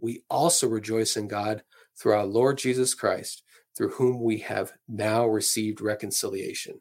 we 0.00 0.22
also 0.30 0.68
rejoice 0.68 1.16
in 1.16 1.28
God 1.28 1.62
through 1.96 2.14
our 2.14 2.26
Lord 2.26 2.58
Jesus 2.58 2.94
Christ, 2.94 3.42
through 3.76 3.90
whom 3.90 4.22
we 4.22 4.38
have 4.38 4.72
now 4.88 5.26
received 5.26 5.80
reconciliation. 5.80 6.80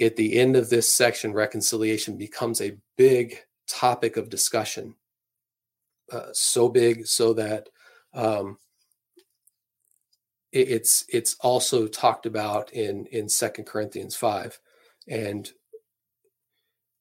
At 0.00 0.16
the 0.16 0.38
end 0.38 0.56
of 0.56 0.70
this 0.70 0.92
section, 0.92 1.32
reconciliation 1.32 2.16
becomes 2.16 2.60
a 2.60 2.76
big 2.96 3.38
topic 3.66 4.16
of 4.16 4.30
discussion. 4.30 4.94
Uh, 6.10 6.28
so 6.32 6.68
big 6.68 7.06
so 7.06 7.32
that 7.34 7.68
um, 8.14 8.58
it's 10.52 11.04
it's 11.08 11.36
also 11.40 11.86
talked 11.86 12.24
about 12.24 12.72
in 12.72 13.04
in 13.06 13.28
second 13.28 13.64
corinthians 13.64 14.16
5 14.16 14.58
and 15.06 15.52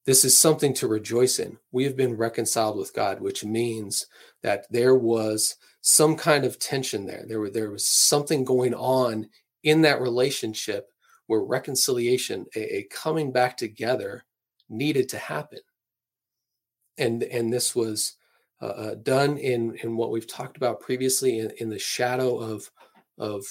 this 0.08 0.24
is 0.24 0.38
something 0.38 0.74
to 0.76 0.88
rejoice 0.88 1.38
in. 1.38 1.58
We 1.74 1.84
have 1.84 1.98
been 1.98 2.16
reconciled 2.16 2.78
with 2.78 2.96
god 2.96 3.22
which 3.22 3.44
means 3.44 4.08
that 4.42 4.66
there 4.72 4.96
was 4.96 5.58
some 5.82 6.16
kind 6.16 6.44
of 6.46 6.58
tension 6.58 7.06
there. 7.06 7.24
There 7.28 7.40
were 7.40 7.50
there 7.50 7.70
was 7.70 7.86
something 7.86 8.44
going 8.44 8.74
on 8.74 9.30
in 9.64 9.82
that 9.82 10.02
relationship 10.02 10.90
where 11.28 11.42
reconciliation 11.42 12.46
a, 12.56 12.78
a 12.78 12.84
coming 12.90 13.32
back 13.32 13.58
together 13.58 14.24
needed 14.70 15.10
to 15.10 15.18
happen. 15.18 15.60
And 16.98 17.24
and 17.24 17.52
this 17.52 17.76
was 17.76 18.16
uh, 18.62 18.66
uh 18.66 18.96
done 18.96 19.38
in 19.38 19.76
in 19.84 19.98
what 19.98 20.12
we've 20.12 20.28
talked 20.28 20.58
about 20.58 20.80
previously 20.80 21.40
in, 21.40 21.52
in 21.60 21.70
the 21.70 21.80
shadow 21.80 22.38
of 22.38 22.72
of 23.18 23.44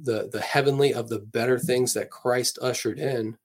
the 0.00 0.28
the 0.30 0.40
heavenly 0.40 0.92
of 0.92 1.08
the 1.08 1.20
better 1.20 1.58
things 1.58 1.94
that 1.94 2.10
Christ 2.10 2.58
ushered 2.60 2.98
in 2.98 3.38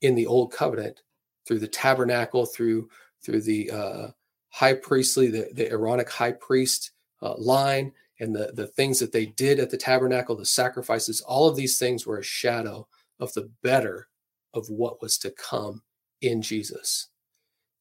in 0.00 0.14
the 0.14 0.26
old 0.26 0.52
covenant 0.52 1.02
through 1.46 1.58
the 1.58 1.68
tabernacle 1.68 2.46
through 2.46 2.88
through 3.22 3.40
the 3.40 3.70
uh, 3.70 4.08
high 4.48 4.74
priestly 4.74 5.28
the, 5.28 5.48
the 5.54 5.70
Aaronic 5.70 6.08
high 6.10 6.32
priest 6.32 6.92
uh, 7.22 7.34
line 7.36 7.92
and 8.20 8.34
the 8.34 8.52
the 8.54 8.66
things 8.66 8.98
that 8.98 9.12
they 9.12 9.26
did 9.26 9.58
at 9.58 9.70
the 9.70 9.76
tabernacle 9.76 10.36
the 10.36 10.44
sacrifices 10.46 11.20
all 11.22 11.48
of 11.48 11.56
these 11.56 11.78
things 11.78 12.06
were 12.06 12.18
a 12.18 12.24
shadow 12.24 12.86
of 13.20 13.32
the 13.34 13.50
better 13.62 14.08
of 14.54 14.68
what 14.68 15.02
was 15.02 15.18
to 15.18 15.30
come 15.30 15.82
in 16.20 16.42
Jesus 16.42 17.08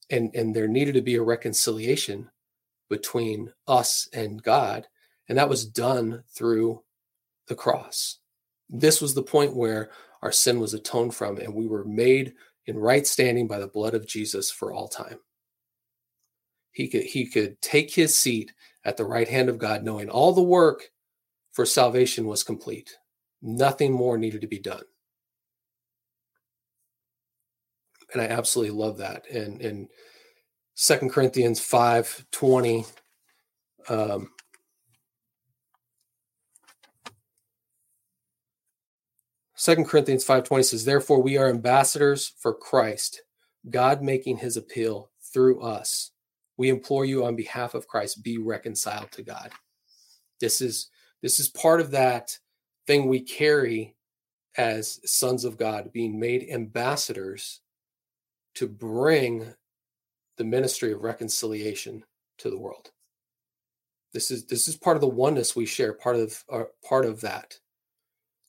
and 0.10 0.34
and 0.36 0.56
there 0.56 0.68
needed 0.68 0.94
to 0.94 1.02
be 1.02 1.16
a 1.16 1.24
reconciliation 1.24 2.30
between 2.90 3.52
us 3.68 4.08
and 4.14 4.44
God 4.44 4.88
and 5.28 5.38
that 5.38 5.50
was 5.50 5.66
done 5.66 6.24
through 6.30 6.84
the 7.48 7.56
cross. 7.56 8.20
This 8.70 9.02
was 9.02 9.14
the 9.14 9.24
point 9.24 9.56
where 9.56 9.90
our 10.22 10.32
sin 10.32 10.60
was 10.60 10.74
atoned 10.74 11.14
from, 11.14 11.38
and 11.38 11.54
we 11.54 11.68
were 11.68 11.86
made 11.86 12.34
in 12.68 12.78
right 12.78 13.06
standing 13.06 13.48
by 13.48 13.60
the 13.60 13.68
blood 13.68 13.94
of 13.94 14.08
Jesus 14.08 14.50
for 14.52 14.74
all 14.74 14.88
time. 14.88 15.20
He 16.72 16.88
could, 16.88 17.04
he 17.04 17.28
could 17.28 17.62
take 17.62 17.94
his 17.94 18.16
seat 18.16 18.54
at 18.84 18.98
the 18.98 19.06
right 19.06 19.28
hand 19.28 19.50
of 19.50 19.58
God, 19.58 19.84
knowing 19.84 20.10
all 20.10 20.34
the 20.34 20.44
work 20.44 20.90
for 21.54 21.66
salvation 21.66 22.26
was 22.26 22.44
complete. 22.44 22.98
Nothing 23.42 23.94
more 23.94 24.18
needed 24.18 24.42
to 24.42 24.48
be 24.48 24.60
done. 24.60 24.84
And 28.14 28.22
I 28.22 28.26
absolutely 28.26 28.76
love 28.76 28.98
that. 28.98 29.30
And 29.30 29.62
in 29.62 29.88
Second 30.76 31.12
Corinthians 31.12 31.60
5 31.60 32.26
20, 32.32 32.86
um, 33.90 34.30
Second 39.66 39.86
Corinthians 39.86 40.24
5:20 40.24 40.62
says, 40.62 40.86
"Therefore 40.86 41.24
we 41.24 41.38
are 41.38 41.50
ambassadors 41.50 42.36
for 42.38 42.54
Christ, 42.54 43.24
God 43.68 44.04
making 44.04 44.38
his 44.38 44.56
appeal 44.56 45.12
through 45.20 45.60
us. 45.60 46.12
We 46.56 46.70
implore 46.70 47.04
you 47.04 47.26
on 47.26 47.36
behalf 47.36 47.74
of 47.74 47.88
Christ, 47.88 48.22
be 48.22 48.38
reconciled 48.38 49.12
to 49.14 49.24
God." 49.24 49.52
This 50.40 50.62
is 50.62 50.92
this 51.24 51.40
is 51.40 51.50
part 51.50 51.82
of 51.82 51.90
that 51.90 52.38
thing 52.86 53.08
we 53.08 53.20
carry 53.22 53.96
as 54.56 55.00
sons 55.04 55.44
of 55.44 55.58
God, 55.58 55.92
being 55.92 56.20
made 56.20 56.48
ambassadors 56.48 57.62
to 58.54 58.68
bring 58.68 59.56
the 60.36 60.44
ministry 60.44 60.92
of 60.92 61.02
reconciliation 61.02 62.06
to 62.38 62.52
the 62.52 62.60
world. 62.60 62.92
This 64.12 64.30
is 64.30 64.46
this 64.46 64.68
is 64.68 64.78
part 64.78 64.96
of 64.96 65.02
the 65.02 65.08
oneness 65.08 65.56
we 65.56 65.66
share, 65.66 65.92
part 65.92 66.18
of 66.18 66.44
uh, 66.50 66.66
part 66.88 67.08
of 67.08 67.22
that. 67.22 67.60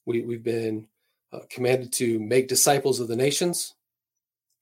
We 0.04 0.20
we've 0.20 0.44
been 0.44 0.88
uh, 1.32 1.40
commanded 1.50 1.92
to 1.92 2.18
make 2.20 2.48
disciples 2.48 3.00
of 3.00 3.08
the 3.08 3.16
nations. 3.16 3.74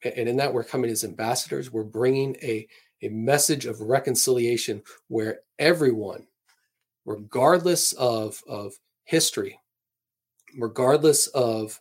And 0.03 0.29
in 0.29 0.37
that, 0.37 0.53
we're 0.53 0.65
coming 0.65 0.91
as 0.91 1.05
ambassadors. 1.05 1.73
We're 1.73 1.85
bringing 1.85 2.37
a, 2.43 2.67
a 3.03 3.09
message 3.09 3.67
of 3.67 3.81
reconciliation 3.81 4.83
where 5.09 5.41
everyone, 5.59 6.27
regardless 7.07 7.93
of, 7.93 8.43
of 8.47 8.75
history, 9.05 9.59
regardless 10.59 11.27
of, 11.29 11.81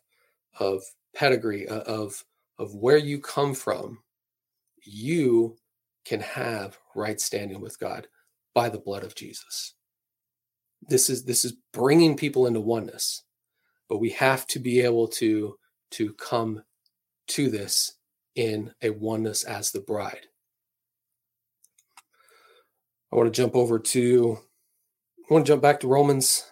of 0.59 0.81
pedigree, 1.15 1.67
uh, 1.67 1.81
of, 1.81 2.23
of 2.59 2.75
where 2.75 2.97
you 2.97 3.19
come 3.19 3.53
from, 3.53 3.99
you 4.83 5.57
can 6.05 6.19
have 6.19 6.77
right 6.95 7.19
standing 7.19 7.61
with 7.61 7.79
God. 7.79 8.07
by 8.53 8.69
the 8.69 8.79
blood 8.79 9.03
of 9.03 9.15
Jesus. 9.15 9.73
This 10.87 11.09
is 11.09 11.23
this 11.25 11.45
is 11.45 11.53
bringing 11.71 12.15
people 12.17 12.45
into 12.45 12.59
oneness, 12.59 13.23
but 13.93 13.99
we 13.99 14.09
have 14.09 14.47
to 14.47 14.57
be 14.57 14.81
able 14.81 15.07
to 15.07 15.55
to 15.91 16.13
come 16.13 16.63
to 17.27 17.47
this 17.47 17.93
in 18.33 18.73
a 18.81 18.89
oneness 18.89 19.43
as 19.43 19.69
the 19.69 19.81
bride. 19.81 20.25
I 23.11 23.15
want 23.15 23.31
to 23.31 23.39
jump 23.39 23.55
over 23.55 23.77
to 23.77 24.39
I 25.29 25.31
want 25.31 25.45
to 25.45 25.51
jump 25.51 25.61
back 25.61 25.79
to 25.81 25.87
Romans 25.87 26.43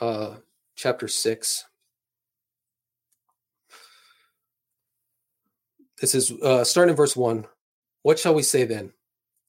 uh, 0.00 0.38
chapter 0.74 1.06
6. 1.06 1.64
This 6.00 6.16
is 6.16 6.32
uh, 6.42 6.64
starting 6.64 6.90
in 6.90 6.96
verse 6.96 7.14
1. 7.16 7.46
What 8.02 8.18
shall 8.18 8.34
we 8.34 8.42
say 8.42 8.64
then? 8.64 8.92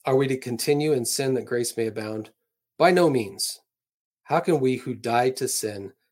Are 0.06 0.16
we 0.16 0.28
to 0.28 0.38
continue 0.38 0.94
in 0.94 1.04
sin 1.04 1.34
that 1.34 1.46
grace 1.46 1.76
may 1.76 1.88
abound? 1.88 2.30
By 2.78 2.92
no 2.92 3.10
means. 3.10 3.60
How 4.26 4.40
can 4.40 4.60
we 4.60 4.76
who 4.76 4.94
died 4.94 5.36
to 5.38 5.48
sin 5.48 5.94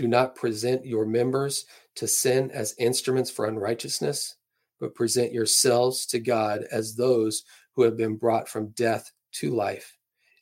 Do 0.00 0.08
not 0.08 0.34
present 0.34 0.86
your 0.86 1.04
members 1.04 1.66
to 1.96 2.08
sin 2.08 2.50
as 2.52 2.74
instruments 2.78 3.30
for 3.30 3.44
unrighteousness, 3.44 4.36
but 4.80 4.94
present 4.94 5.30
yourselves 5.30 6.06
to 6.06 6.18
God 6.18 6.64
as 6.72 6.96
those 6.96 7.44
who 7.74 7.82
have 7.82 7.98
been 7.98 8.16
brought 8.16 8.48
from 8.48 8.68
death 8.68 9.12
to 9.32 9.50
life, 9.50 9.98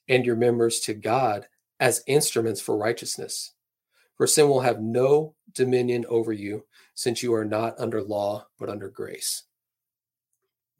and 0.09 0.25
your 0.25 0.37
members 0.37 0.79
to 0.83 0.95
God 0.95 1.49
as 1.81 2.05
instruments 2.07 2.61
for 2.61 2.77
righteousness. 2.77 3.55
For 4.17 4.29
sin 4.29 4.49
will 4.49 4.61
have 4.61 4.81
no 4.81 5.35
dominion 5.55 6.07
over 6.09 6.33
you, 6.33 6.65
since 6.95 7.21
you 7.21 7.35
are 7.35 7.45
not 7.45 7.75
under 7.81 8.01
law, 8.01 8.47
but 8.61 8.69
under 8.69 8.89
grace. 8.89 9.43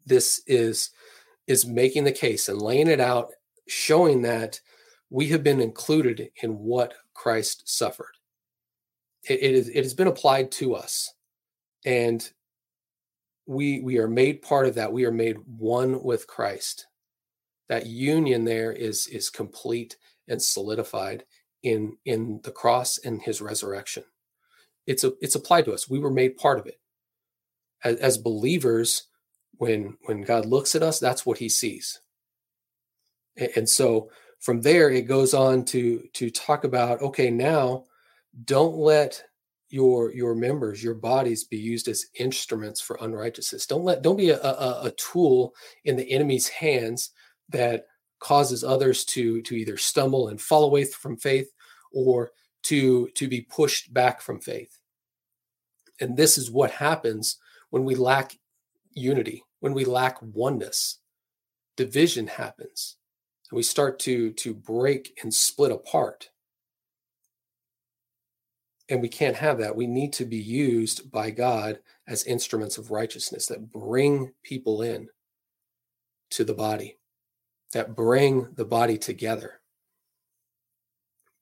This 0.05 0.41
is, 0.47 0.91
is 1.47 1.65
making 1.65 2.05
the 2.05 2.13
case 2.13 2.47
and 2.47 2.61
laying 2.61 2.87
it 2.87 3.01
out, 3.01 3.31
showing 3.67 4.21
that 4.21 4.61
we 5.09 5.27
have 5.27 5.43
been 5.43 5.59
included 5.59 6.29
in 6.41 6.59
what 6.59 6.93
Christ 7.13 7.63
suffered. 7.65 8.15
It, 9.27 9.41
it, 9.41 9.55
is, 9.55 9.69
it 9.69 9.83
has 9.83 9.93
been 9.93 10.07
applied 10.07 10.51
to 10.53 10.75
us. 10.75 11.13
And 11.85 12.29
we 13.49 13.79
we 13.79 13.97
are 13.97 14.07
made 14.07 14.43
part 14.43 14.67
of 14.67 14.75
that. 14.75 14.93
We 14.93 15.05
are 15.05 15.11
made 15.11 15.37
one 15.57 16.03
with 16.03 16.27
christ. 16.27 16.85
That 17.67 17.87
union 17.87 18.45
there 18.45 18.71
is 18.71 19.07
is 19.07 19.31
complete 19.31 19.97
and 20.27 20.39
solidified 20.39 21.23
in 21.63 21.97
in 22.05 22.41
the 22.43 22.51
cross 22.51 22.99
and 22.99 23.19
his 23.19 23.41
resurrection. 23.41 24.03
It's 24.85 25.03
a, 25.03 25.13
it's 25.19 25.33
applied 25.33 25.65
to 25.65 25.73
us. 25.73 25.89
We 25.89 25.97
were 25.97 26.11
made 26.11 26.37
part 26.37 26.59
of 26.59 26.67
it. 26.67 26.79
As, 27.83 27.95
as 27.97 28.17
believers 28.19 29.07
when 29.57 29.97
when 30.03 30.21
god 30.21 30.45
looks 30.45 30.75
at 30.75 30.83
us 30.83 30.99
that's 30.99 31.25
what 31.25 31.39
he 31.39 31.49
sees. 31.49 32.01
And, 33.35 33.49
and 33.55 33.69
so 33.69 34.11
from 34.39 34.61
there 34.61 34.91
it 34.91 35.07
goes 35.07 35.33
on 35.33 35.65
to 35.65 36.03
to 36.13 36.29
talk 36.29 36.65
about 36.65 37.01
okay 37.01 37.31
now 37.31 37.85
don't 38.45 38.75
let 38.75 39.23
your 39.69 40.11
your 40.13 40.33
members 40.33 40.83
your 40.83 40.95
bodies 40.95 41.43
be 41.43 41.57
used 41.57 41.87
as 41.87 42.07
instruments 42.19 42.81
for 42.81 42.97
unrighteousness. 43.01 43.65
Don't 43.65 43.83
let 43.83 44.01
don't 44.01 44.17
be 44.17 44.29
a, 44.29 44.41
a, 44.41 44.85
a, 44.85 44.91
tool 44.97 45.53
in 45.85 45.95
the 45.95 46.11
enemy's 46.11 46.47
hands 46.47 47.11
that 47.49 47.85
causes 48.19 48.63
others 48.63 49.05
to 49.05 49.41
to 49.43 49.55
either 49.55 49.77
stumble 49.77 50.27
and 50.29 50.41
fall 50.41 50.63
away 50.63 50.85
from 50.85 51.17
faith 51.17 51.51
or 51.93 52.31
to 52.63 53.07
to 53.09 53.27
be 53.27 53.41
pushed 53.41 53.93
back 53.93 54.21
from 54.21 54.41
faith. 54.41 54.79
And 56.01 56.17
this 56.17 56.37
is 56.37 56.49
what 56.49 56.71
happens 56.71 57.37
when 57.69 57.83
we 57.83 57.95
lack 57.95 58.37
unity 58.93 59.43
when 59.59 59.73
we 59.73 59.85
lack 59.85 60.17
oneness. 60.21 60.99
Division 61.77 62.27
happens 62.27 62.97
and 63.49 63.57
we 63.57 63.63
start 63.63 63.99
to 63.99 64.31
to 64.33 64.53
break 64.53 65.17
and 65.21 65.33
split 65.33 65.71
apart 65.71 66.29
and 68.89 69.01
we 69.01 69.07
can't 69.07 69.35
have 69.35 69.59
that. 69.59 69.75
We 69.75 69.87
need 69.87 70.13
to 70.13 70.25
be 70.25 70.37
used 70.37 71.11
by 71.11 71.29
God 71.29 71.79
as 72.07 72.23
instruments 72.23 72.77
of 72.77 72.91
righteousness 72.91 73.45
that 73.45 73.71
bring 73.71 74.33
people 74.43 74.81
in 74.81 75.09
to 76.31 76.43
the 76.43 76.55
body, 76.55 76.97
that 77.73 77.95
bring 77.95 78.47
the 78.55 78.65
body 78.65 78.97
together, 78.97 79.61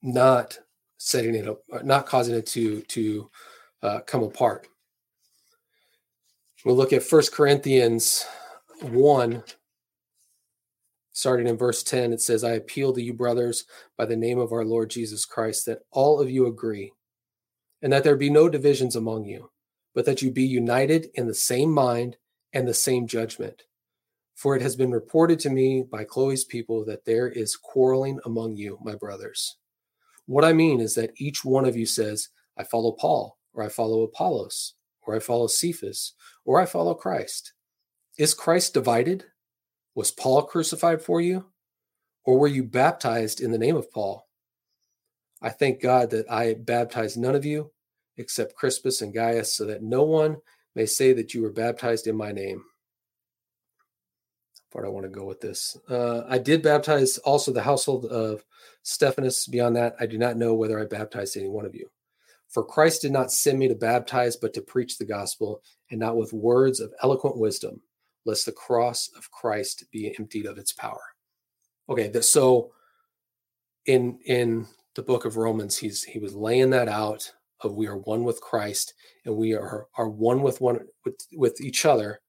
not 0.02 0.58
setting 0.98 1.34
it 1.34 1.48
up, 1.48 1.62
not 1.82 2.06
causing 2.06 2.34
it 2.34 2.46
to 2.46 2.82
to 2.82 3.30
uh, 3.82 4.00
come 4.00 4.22
apart. 4.22 4.68
We'll 6.64 6.76
look 6.76 6.92
at 6.92 7.04
First 7.04 7.32
Corinthians 7.32 8.26
1, 8.82 9.44
starting 11.12 11.46
in 11.46 11.56
verse 11.56 11.84
10. 11.84 12.12
It 12.12 12.20
says, 12.20 12.42
I 12.42 12.52
appeal 12.52 12.92
to 12.92 13.02
you, 13.02 13.14
brothers, 13.14 13.64
by 13.96 14.06
the 14.06 14.16
name 14.16 14.38
of 14.38 14.52
our 14.52 14.64
Lord 14.64 14.90
Jesus 14.90 15.24
Christ, 15.24 15.66
that 15.66 15.82
all 15.92 16.20
of 16.20 16.28
you 16.28 16.46
agree 16.46 16.92
and 17.82 17.92
that 17.92 18.04
there 18.04 18.16
be 18.16 18.30
no 18.30 18.48
divisions 18.48 18.96
among 18.96 19.24
you, 19.24 19.50
but 19.94 20.04
that 20.04 20.22
you 20.22 20.30
be 20.30 20.46
united 20.46 21.08
in 21.14 21.26
the 21.26 21.34
same 21.34 21.70
mind 21.70 22.16
and 22.52 22.66
the 22.66 22.74
same 22.74 23.06
judgment. 23.06 23.62
For 24.34 24.54
it 24.54 24.62
has 24.62 24.76
been 24.76 24.92
reported 24.92 25.40
to 25.40 25.50
me 25.50 25.82
by 25.82 26.04
Chloe's 26.04 26.44
people 26.44 26.84
that 26.84 27.04
there 27.04 27.28
is 27.28 27.56
quarreling 27.56 28.20
among 28.24 28.56
you, 28.56 28.78
my 28.82 28.94
brothers. 28.94 29.56
What 30.26 30.44
I 30.44 30.52
mean 30.52 30.80
is 30.80 30.94
that 30.94 31.12
each 31.16 31.44
one 31.44 31.64
of 31.64 31.76
you 31.76 31.86
says, 31.86 32.28
I 32.56 32.64
follow 32.64 32.92
Paul, 32.92 33.36
or 33.52 33.64
I 33.64 33.68
follow 33.68 34.02
Apollos, 34.02 34.74
or 35.02 35.16
I 35.16 35.18
follow 35.18 35.46
Cephas, 35.46 36.14
or 36.44 36.60
I 36.60 36.66
follow 36.66 36.94
Christ. 36.94 37.52
Is 38.18 38.34
Christ 38.34 38.74
divided? 38.74 39.24
Was 39.94 40.12
Paul 40.12 40.42
crucified 40.42 41.02
for 41.02 41.20
you? 41.20 41.46
Or 42.24 42.38
were 42.38 42.46
you 42.46 42.62
baptized 42.62 43.40
in 43.40 43.50
the 43.50 43.58
name 43.58 43.74
of 43.74 43.90
Paul? 43.90 44.27
I 45.40 45.50
thank 45.50 45.80
God 45.80 46.10
that 46.10 46.30
I 46.30 46.54
baptized 46.54 47.16
none 47.16 47.34
of 47.34 47.44
you 47.44 47.70
except 48.16 48.56
Crispus 48.56 49.00
and 49.00 49.14
Gaius, 49.14 49.54
so 49.54 49.64
that 49.66 49.82
no 49.82 50.02
one 50.02 50.38
may 50.74 50.86
say 50.86 51.12
that 51.12 51.34
you 51.34 51.42
were 51.42 51.52
baptized 51.52 52.06
in 52.06 52.16
my 52.16 52.32
name. 52.32 52.64
Part 54.72 54.84
I 54.84 54.88
want 54.88 55.04
to 55.04 55.10
go 55.10 55.24
with 55.24 55.40
this. 55.40 55.78
Uh, 55.88 56.24
I 56.28 56.38
did 56.38 56.62
baptize 56.62 57.16
also 57.18 57.52
the 57.52 57.62
household 57.62 58.04
of 58.06 58.44
Stephanas. 58.82 59.46
Beyond 59.46 59.76
that, 59.76 59.94
I 59.98 60.06
do 60.06 60.18
not 60.18 60.36
know 60.36 60.52
whether 60.54 60.78
I 60.78 60.84
baptized 60.84 61.36
any 61.36 61.48
one 61.48 61.64
of 61.64 61.74
you. 61.74 61.88
For 62.48 62.64
Christ 62.64 63.02
did 63.02 63.12
not 63.12 63.32
send 63.32 63.58
me 63.58 63.68
to 63.68 63.74
baptize, 63.74 64.36
but 64.36 64.52
to 64.54 64.60
preach 64.60 64.98
the 64.98 65.06
gospel, 65.06 65.62
and 65.90 66.00
not 66.00 66.16
with 66.16 66.32
words 66.32 66.80
of 66.80 66.92
eloquent 67.02 67.38
wisdom, 67.38 67.80
lest 68.26 68.44
the 68.44 68.52
cross 68.52 69.08
of 69.16 69.30
Christ 69.30 69.84
be 69.90 70.14
emptied 70.18 70.46
of 70.46 70.58
its 70.58 70.72
power. 70.72 71.14
Okay, 71.88 72.12
so 72.20 72.72
in 73.86 74.18
in 74.26 74.66
the 74.98 75.02
book 75.04 75.24
of 75.24 75.36
Romans, 75.36 75.78
he's 75.78 76.02
he 76.02 76.18
was 76.18 76.34
laying 76.34 76.70
that 76.70 76.88
out 76.88 77.32
of 77.60 77.76
we 77.76 77.86
are 77.86 77.98
one 77.98 78.24
with 78.24 78.40
Christ 78.40 78.94
and 79.24 79.36
we 79.36 79.54
are 79.54 79.86
are 79.96 80.08
one 80.08 80.42
with 80.42 80.60
one 80.60 80.80
with, 81.04 81.14
with 81.36 81.60
each 81.60 81.86
other 81.86 82.20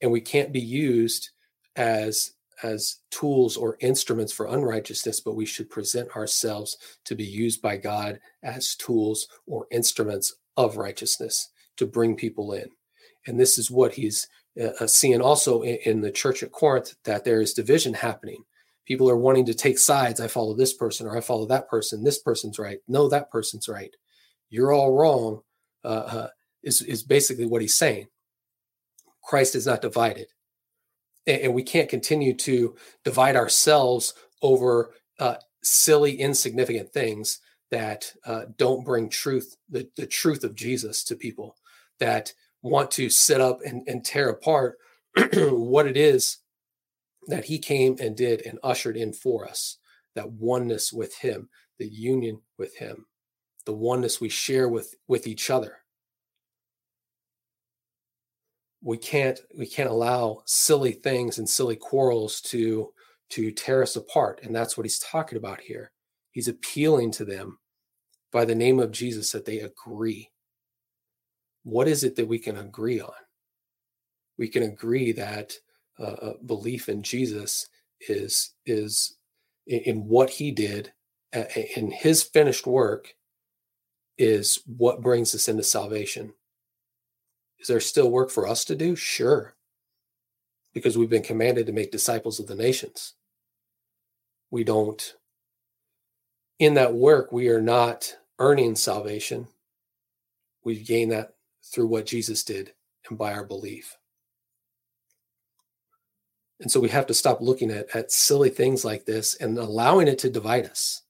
and 0.00 0.10
we 0.10 0.22
can't 0.22 0.50
be 0.50 0.58
used 0.58 1.28
as 1.76 2.32
as 2.62 3.00
tools 3.10 3.58
or 3.58 3.76
instruments 3.80 4.32
for 4.32 4.46
unrighteousness 4.46 5.20
but 5.20 5.36
we 5.36 5.44
should 5.44 5.68
present 5.68 6.08
ourselves 6.16 6.78
to 7.04 7.14
be 7.14 7.26
used 7.26 7.60
by 7.60 7.76
God 7.76 8.18
as 8.42 8.74
tools 8.76 9.28
or 9.46 9.66
instruments 9.70 10.34
of 10.56 10.78
righteousness 10.78 11.50
to 11.76 11.84
bring 11.84 12.16
people 12.16 12.54
in. 12.54 12.70
And 13.26 13.38
this 13.38 13.58
is 13.58 13.70
what 13.70 13.92
he's 13.92 14.28
uh, 14.58 14.70
uh 14.80 14.86
seeing 14.86 15.20
also 15.20 15.60
in, 15.60 15.76
in 15.84 16.00
the 16.00 16.10
church 16.10 16.42
at 16.42 16.52
Corinth 16.52 16.94
that 17.04 17.24
there 17.24 17.42
is 17.42 17.52
division 17.52 17.92
happening 17.92 18.44
people 18.88 19.08
are 19.08 19.16
wanting 19.16 19.46
to 19.46 19.54
take 19.54 19.78
sides 19.78 20.20
i 20.20 20.26
follow 20.26 20.54
this 20.54 20.74
person 20.74 21.06
or 21.06 21.16
i 21.16 21.20
follow 21.20 21.46
that 21.46 21.68
person 21.68 22.02
this 22.02 22.18
person's 22.18 22.58
right 22.58 22.78
no 22.88 23.08
that 23.08 23.30
person's 23.30 23.68
right 23.68 23.94
you're 24.50 24.72
all 24.72 24.92
wrong 24.92 25.42
uh, 25.84 25.88
uh, 25.88 26.28
is, 26.62 26.82
is 26.82 27.02
basically 27.02 27.46
what 27.46 27.62
he's 27.62 27.76
saying. 27.76 28.08
Christ 29.22 29.54
is 29.54 29.66
not 29.66 29.82
divided. 29.82 30.28
And, 31.26 31.42
and 31.42 31.54
we 31.54 31.62
can't 31.62 31.88
continue 31.88 32.34
to 32.36 32.76
divide 33.04 33.36
ourselves 33.36 34.14
over 34.42 34.94
uh, 35.18 35.36
silly, 35.62 36.16
insignificant 36.16 36.92
things 36.92 37.40
that 37.70 38.12
uh, 38.24 38.42
don't 38.56 38.84
bring 38.84 39.08
truth, 39.08 39.56
the, 39.68 39.88
the 39.96 40.06
truth 40.06 40.44
of 40.44 40.54
Jesus 40.54 41.04
to 41.04 41.16
people 41.16 41.56
that 42.00 42.32
want 42.62 42.90
to 42.92 43.10
sit 43.10 43.40
up 43.40 43.60
and, 43.64 43.86
and 43.86 44.04
tear 44.04 44.30
apart 44.30 44.78
what 45.34 45.86
it 45.86 45.96
is 45.96 46.38
that 47.28 47.44
he 47.44 47.58
came 47.58 47.96
and 48.00 48.16
did 48.16 48.42
and 48.44 48.58
ushered 48.62 48.96
in 48.96 49.12
for 49.12 49.46
us 49.46 49.78
that 50.14 50.30
oneness 50.32 50.92
with 50.92 51.14
him, 51.16 51.48
the 51.78 51.86
union 51.86 52.40
with 52.58 52.76
him 52.76 53.06
the 53.68 53.74
oneness 53.74 54.18
we 54.18 54.30
share 54.30 54.66
with 54.66 54.94
with 55.08 55.26
each 55.26 55.50
other. 55.50 55.76
We 58.82 58.96
can't 58.96 59.38
we 59.58 59.66
can't 59.66 59.90
allow 59.90 60.40
silly 60.46 60.92
things 60.92 61.36
and 61.36 61.46
silly 61.46 61.76
quarrels 61.76 62.40
to 62.42 62.94
to 63.28 63.52
tear 63.52 63.82
us 63.82 63.94
apart 63.94 64.40
and 64.42 64.56
that's 64.56 64.78
what 64.78 64.86
he's 64.86 64.98
talking 65.00 65.36
about 65.36 65.60
here. 65.60 65.92
He's 66.30 66.48
appealing 66.48 67.10
to 67.12 67.26
them 67.26 67.58
by 68.32 68.46
the 68.46 68.54
name 68.54 68.80
of 68.80 68.90
jesus 68.90 69.32
that 69.32 69.44
they 69.44 69.58
agree. 69.58 70.30
What 71.62 71.88
is 71.88 72.04
it 72.04 72.16
that 72.16 72.26
we 72.26 72.38
can 72.38 72.56
agree 72.56 73.02
on? 73.02 73.12
We 74.38 74.48
can 74.48 74.62
agree 74.62 75.12
that 75.12 75.52
uh, 75.98 76.32
belief 76.46 76.88
in 76.88 77.02
jesus 77.02 77.68
is 78.08 78.54
is 78.66 79.16
in, 79.66 80.08
what 80.08 80.30
he 80.30 80.50
did 80.50 80.92
uh, 81.34 81.44
in 81.76 81.90
his 81.90 82.22
finished 82.22 82.66
work 82.66 83.14
is 84.16 84.60
what 84.66 85.02
brings 85.02 85.34
us 85.34 85.48
into 85.48 85.62
salvation. 85.62 86.32
Is 87.60 87.68
there 87.68 87.80
still 87.80 88.10
work 88.10 88.30
for 88.30 88.48
us 88.48 88.64
to 88.66 88.76
do? 88.76 88.96
Sure. 88.96 89.54
Because 90.74 90.98
we've 90.98 91.10
been 91.10 91.22
commanded 91.22 91.66
to 91.66 91.72
make 91.72 91.92
disciples 91.92 92.40
of 92.40 92.46
the 92.46 92.54
nations. 92.54 93.14
We 94.50 94.64
don't, 94.64 95.14
in 96.58 96.74
that 96.74 96.94
work, 96.94 97.30
we 97.32 97.48
are 97.48 97.60
not 97.60 98.16
earning 98.38 98.76
salvation. 98.76 99.48
We've 100.64 100.86
gained 100.86 101.12
that 101.12 101.34
through 101.62 101.88
what 101.88 102.06
Jesus 102.06 102.42
did 102.44 102.72
and 103.08 103.18
by 103.18 103.34
our 103.34 103.44
belief. 103.44 103.97
And 106.60 106.70
so 106.70 106.80
we 106.80 106.88
have 106.88 107.06
to 107.06 107.14
stop 107.14 107.40
looking 107.40 107.70
at, 107.70 107.94
at 107.94 108.10
silly 108.10 108.50
things 108.50 108.84
like 108.84 109.04
this 109.04 109.36
and 109.36 109.56
allowing 109.58 110.08
it 110.08 110.18
to 110.20 110.30
divide 110.30 110.66
us. 110.66 111.02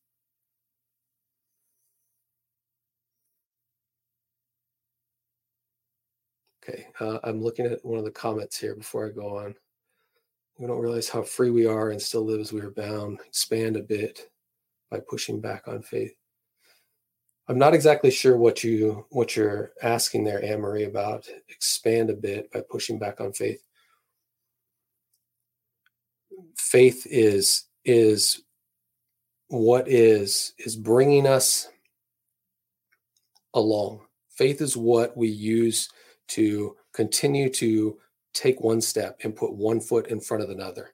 Okay, 6.63 6.87
uh, 7.01 7.19
I'm 7.25 7.43
looking 7.43 7.65
at 7.65 7.83
one 7.85 7.99
of 7.99 8.05
the 8.05 8.11
comments 8.11 8.59
here 8.59 8.75
before 8.75 9.07
I 9.07 9.11
go 9.11 9.39
on. 9.39 9.55
We 10.59 10.67
don't 10.67 10.81
realize 10.81 11.09
how 11.09 11.23
free 11.23 11.51
we 11.51 11.67
are 11.67 11.91
and 11.91 12.03
still 12.03 12.27
live 12.27 12.41
as 12.41 12.53
we 12.53 12.61
are 12.61 12.73
bound. 12.73 13.21
Expand 13.27 13.77
a 13.77 13.83
bit 13.83 14.29
by 14.91 15.01
pushing 15.01 15.41
back 15.41 15.67
on 15.67 15.83
faith. 15.83 16.15
I'm 17.47 17.59
not 17.59 17.73
exactly 17.73 18.11
sure 18.11 18.37
what 18.37 18.63
you 18.63 19.07
what 19.09 19.35
you're 19.35 19.73
asking 19.83 20.25
there, 20.25 20.45
Anne 20.45 20.61
Marie, 20.61 20.85
about 20.85 21.27
expand 21.49 22.11
a 22.11 22.15
bit 22.15 22.53
by 22.53 22.61
pushing 22.61 22.99
back 22.99 23.21
on 23.23 23.33
faith. 23.33 23.63
Faith 26.71 27.07
is 27.09 27.65
is 27.87 28.43
what 29.47 29.89
is 29.89 30.53
is 30.59 30.77
bringing 30.77 31.27
us 31.27 31.67
along. 33.55 34.03
Faith 34.37 34.61
is 34.61 34.77
what 34.77 35.17
we 35.17 35.29
use 35.29 35.89
to 36.29 36.77
continue 36.93 37.49
to 37.49 37.97
take 38.35 38.61
one 38.61 38.83
step 38.83 39.19
and 39.25 39.35
put 39.35 39.55
one 39.55 39.81
foot 39.81 40.09
in 40.09 40.21
front 40.21 40.43
of 40.43 40.51
another 40.51 40.91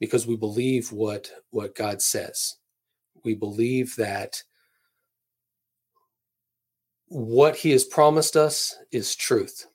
because 0.00 0.26
we 0.26 0.36
believe 0.36 0.92
what 0.92 1.30
what 1.48 1.74
God 1.74 2.02
says. 2.02 2.56
We 3.24 3.34
believe 3.34 3.96
that 3.96 4.42
what 7.06 7.56
he 7.56 7.70
has 7.70 7.84
promised 7.84 8.36
us 8.36 8.76
is 8.92 9.16
truth 9.16 9.66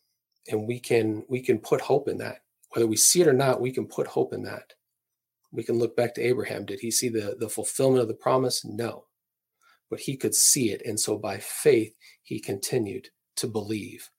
and 0.52 0.68
we 0.68 0.80
can 0.80 1.26
we 1.30 1.42
can 1.42 1.58
put 1.58 1.82
hope 1.82 2.08
in 2.08 2.20
that 2.20 2.44
whether 2.70 2.86
we 2.86 2.96
see 2.96 3.22
it 3.22 3.28
or 3.28 3.34
not 3.34 3.60
we 3.60 3.72
can 3.72 3.88
put 3.88 4.06
hope 4.06 4.34
in 4.34 4.44
that 4.44 4.74
we 5.54 5.64
can 5.64 5.78
look 5.78 5.96
back 5.96 6.14
to 6.14 6.22
abraham 6.22 6.66
did 6.66 6.80
he 6.80 6.92
see 6.92 7.10
the 7.10 7.36
the 7.40 7.50
fulfillment 7.50 8.02
of 8.02 8.08
the 8.08 8.14
promise 8.14 8.66
no 8.66 9.06
but 9.90 10.00
he 10.00 10.18
could 10.18 10.36
see 10.36 10.72
it 10.72 10.82
and 10.86 11.00
so 11.00 11.18
by 11.18 11.38
faith 11.38 11.96
he 12.24 12.40
continued 12.40 13.08
to 13.36 13.48
believe 13.48 14.10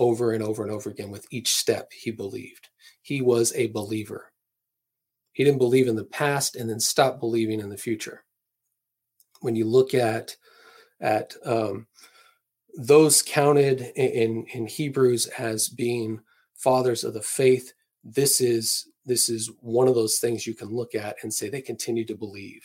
over 0.00 0.32
and 0.32 0.42
over 0.42 0.62
and 0.62 0.72
over 0.72 0.90
again 0.90 1.10
with 1.10 1.26
each 1.30 1.54
step 1.54 1.92
he 1.92 2.10
believed. 2.10 2.70
He 3.02 3.20
was 3.20 3.52
a 3.54 3.68
believer. 3.68 4.32
He 5.32 5.44
didn't 5.44 5.58
believe 5.58 5.86
in 5.86 5.94
the 5.94 6.04
past 6.04 6.56
and 6.56 6.68
then 6.68 6.80
stop 6.80 7.20
believing 7.20 7.60
in 7.60 7.68
the 7.68 7.76
future. 7.76 8.24
When 9.42 9.54
you 9.54 9.66
look 9.66 9.94
at 9.94 10.34
at 11.00 11.34
um, 11.44 11.86
those 12.76 13.22
counted 13.22 13.92
in, 13.94 14.44
in 14.52 14.66
Hebrews 14.66 15.26
as 15.38 15.68
being 15.68 16.20
fathers 16.54 17.04
of 17.04 17.14
the 17.14 17.22
faith, 17.22 17.72
this 18.02 18.40
is 18.40 18.86
this 19.10 19.28
is 19.28 19.50
one 19.60 19.88
of 19.88 19.96
those 19.96 20.20
things 20.20 20.46
you 20.46 20.54
can 20.54 20.68
look 20.68 20.94
at 20.94 21.16
and 21.22 21.34
say 21.34 21.48
they 21.48 21.60
continue 21.60 22.04
to 22.06 22.14
believe. 22.14 22.62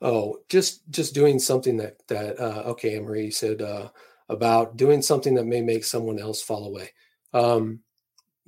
Oh, 0.00 0.38
just 0.48 0.88
just 0.88 1.12
doing 1.12 1.38
something 1.38 1.76
that 1.76 1.98
that 2.08 2.40
uh, 2.40 2.62
okay, 2.68 2.98
Marie 2.98 3.30
said 3.30 3.60
uh, 3.60 3.90
about 4.30 4.78
doing 4.78 5.02
something 5.02 5.34
that 5.34 5.44
may 5.44 5.60
make 5.60 5.84
someone 5.84 6.18
else 6.18 6.40
fall 6.40 6.64
away. 6.66 6.88
Um, 7.34 7.80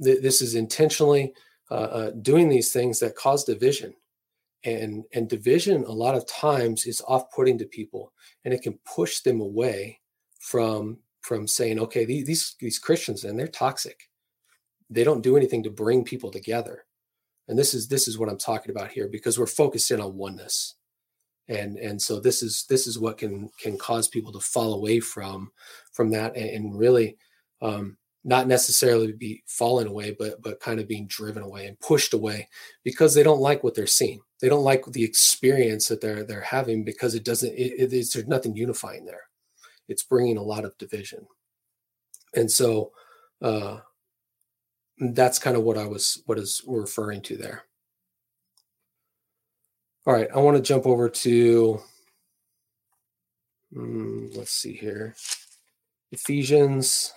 th- 0.02 0.22
this 0.22 0.40
is 0.40 0.54
intentionally 0.54 1.34
uh, 1.70 1.74
uh, 1.74 2.10
doing 2.22 2.48
these 2.48 2.72
things 2.72 3.00
that 3.00 3.14
cause 3.14 3.44
division, 3.44 3.92
and 4.64 5.04
and 5.12 5.28
division 5.28 5.84
a 5.84 5.92
lot 5.92 6.14
of 6.14 6.26
times 6.26 6.86
is 6.86 7.02
off-putting 7.06 7.58
to 7.58 7.66
people, 7.66 8.12
and 8.44 8.54
it 8.54 8.62
can 8.62 8.78
push 8.84 9.20
them 9.20 9.40
away 9.40 10.00
from 10.40 10.98
from 11.20 11.46
saying, 11.46 11.78
okay, 11.80 12.04
these 12.04 12.56
these, 12.58 12.78
Christians 12.78 13.24
and 13.24 13.38
they're 13.38 13.46
toxic. 13.46 14.08
They 14.90 15.04
don't 15.04 15.22
do 15.22 15.36
anything 15.36 15.62
to 15.62 15.70
bring 15.70 16.04
people 16.04 16.30
together, 16.30 16.84
and 17.48 17.58
this 17.58 17.74
is 17.74 17.88
this 17.88 18.08
is 18.08 18.18
what 18.18 18.28
I'm 18.28 18.38
talking 18.38 18.70
about 18.70 18.90
here 18.90 19.08
because 19.08 19.38
we're 19.38 19.46
focused 19.46 19.90
in 19.90 20.00
on 20.00 20.16
oneness. 20.16 20.76
And 21.48 21.76
and 21.78 22.00
so 22.00 22.20
this 22.20 22.42
is 22.42 22.66
this 22.68 22.86
is 22.86 22.98
what 22.98 23.18
can 23.18 23.50
can 23.60 23.76
cause 23.76 24.06
people 24.08 24.32
to 24.32 24.40
fall 24.40 24.74
away 24.74 25.00
from 25.00 25.50
from 25.92 26.10
that 26.10 26.36
and, 26.36 26.50
and 26.50 26.78
really 26.78 27.16
um, 27.60 27.96
not 28.24 28.46
necessarily 28.46 29.12
be 29.12 29.42
falling 29.46 29.88
away 29.88 30.14
but 30.16 30.40
but 30.40 30.60
kind 30.60 30.80
of 30.80 30.86
being 30.86 31.06
driven 31.08 31.42
away 31.42 31.66
and 31.66 31.80
pushed 31.80 32.14
away 32.14 32.48
because 32.84 33.14
they 33.14 33.22
don't 33.22 33.40
like 33.40 33.64
what 33.64 33.74
they're 33.74 33.86
seeing 33.86 34.20
they 34.42 34.48
don't 34.48 34.64
like 34.64 34.84
the 34.86 35.04
experience 35.04 35.86
that 35.86 36.00
they're 36.00 36.24
they're 36.24 36.40
having 36.40 36.82
because 36.84 37.14
it 37.14 37.24
doesn't 37.24 37.54
it, 37.54 37.74
it, 37.78 37.90
there's 37.90 38.26
nothing 38.26 38.56
unifying 38.56 39.06
there. 39.06 39.22
It's 39.88 40.02
bringing 40.02 40.36
a 40.36 40.42
lot 40.42 40.64
of 40.64 40.76
division. 40.78 41.26
And 42.34 42.50
so 42.50 42.90
uh 43.40 43.78
that's 44.98 45.38
kind 45.38 45.56
of 45.56 45.64
what 45.64 45.78
i 45.78 45.86
was 45.86 46.22
what 46.26 46.38
is 46.38 46.62
referring 46.66 47.22
to 47.22 47.36
there. 47.36 47.62
All 50.06 50.12
right, 50.12 50.28
I 50.34 50.38
want 50.40 50.56
to 50.56 50.62
jump 50.62 50.84
over 50.84 51.08
to, 51.08 51.80
um, 53.76 54.30
let's 54.34 54.50
see 54.50 54.72
here, 54.72 55.14
Ephesians 56.10 57.14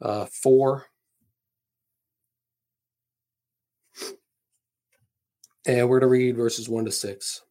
uh, 0.00 0.26
4. 0.26 0.86
And 5.64 5.88
we're 5.88 6.00
going 6.00 6.08
to 6.08 6.12
read 6.12 6.36
verses 6.36 6.68
1 6.68 6.86
to 6.86 6.92
6. 6.92 7.42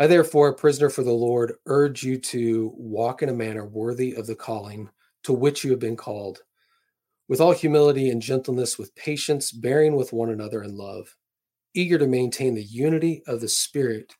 I, 0.00 0.06
therefore, 0.06 0.48
a 0.48 0.54
prisoner 0.54 0.90
for 0.90 1.02
the 1.02 1.12
Lord, 1.12 1.54
urge 1.66 2.02
you 2.02 2.18
to 2.18 2.72
walk 2.76 3.22
in 3.22 3.28
a 3.28 3.34
manner 3.34 3.64
worthy 3.64 4.14
of 4.14 4.26
the 4.26 4.34
calling 4.34 4.90
to 5.24 5.32
which 5.32 5.64
you 5.64 5.70
have 5.70 5.80
been 5.80 5.96
called, 5.96 6.40
with 7.28 7.40
all 7.40 7.52
humility 7.52 8.10
and 8.10 8.22
gentleness, 8.22 8.78
with 8.78 8.94
patience, 8.94 9.52
bearing 9.52 9.96
with 9.96 10.12
one 10.12 10.30
another 10.30 10.62
in 10.62 10.76
love, 10.76 11.16
eager 11.74 11.98
to 11.98 12.06
maintain 12.06 12.54
the 12.54 12.62
unity 12.62 13.22
of 13.26 13.40
the 13.40 13.48
Spirit 13.48 14.14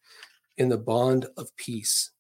in 0.59 0.69
the 0.69 0.79
bond 0.79 1.27
of 1.37 1.55
peace. 1.57 2.11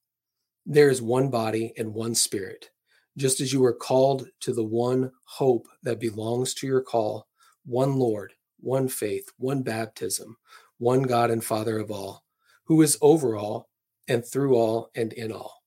There 0.64 0.88
is 0.88 1.02
one 1.02 1.28
body 1.28 1.72
and 1.76 1.94
one 1.94 2.14
Spirit, 2.14 2.70
just 3.16 3.40
as 3.40 3.52
you 3.52 3.60
were 3.60 3.74
called 3.74 4.28
to 4.40 4.52
the 4.52 4.64
one 4.64 5.10
hope 5.24 5.66
that 5.82 6.00
belongs 6.00 6.54
to 6.54 6.66
your 6.66 6.82
call, 6.82 7.26
one 7.66 7.96
Lord, 7.96 8.32
one 8.60 8.88
faith, 8.88 9.30
one 9.38 9.62
baptism, 9.62 10.36
one 10.78 11.02
God 11.02 11.30
and 11.30 11.44
Father 11.44 11.78
of 11.78 11.90
all 11.90 12.24
who 12.68 12.82
is 12.82 12.98
over 13.00 13.36
all 13.36 13.68
and 14.08 14.24
through 14.24 14.54
all 14.54 14.90
and 14.94 15.12
in 15.14 15.32
all. 15.32 15.62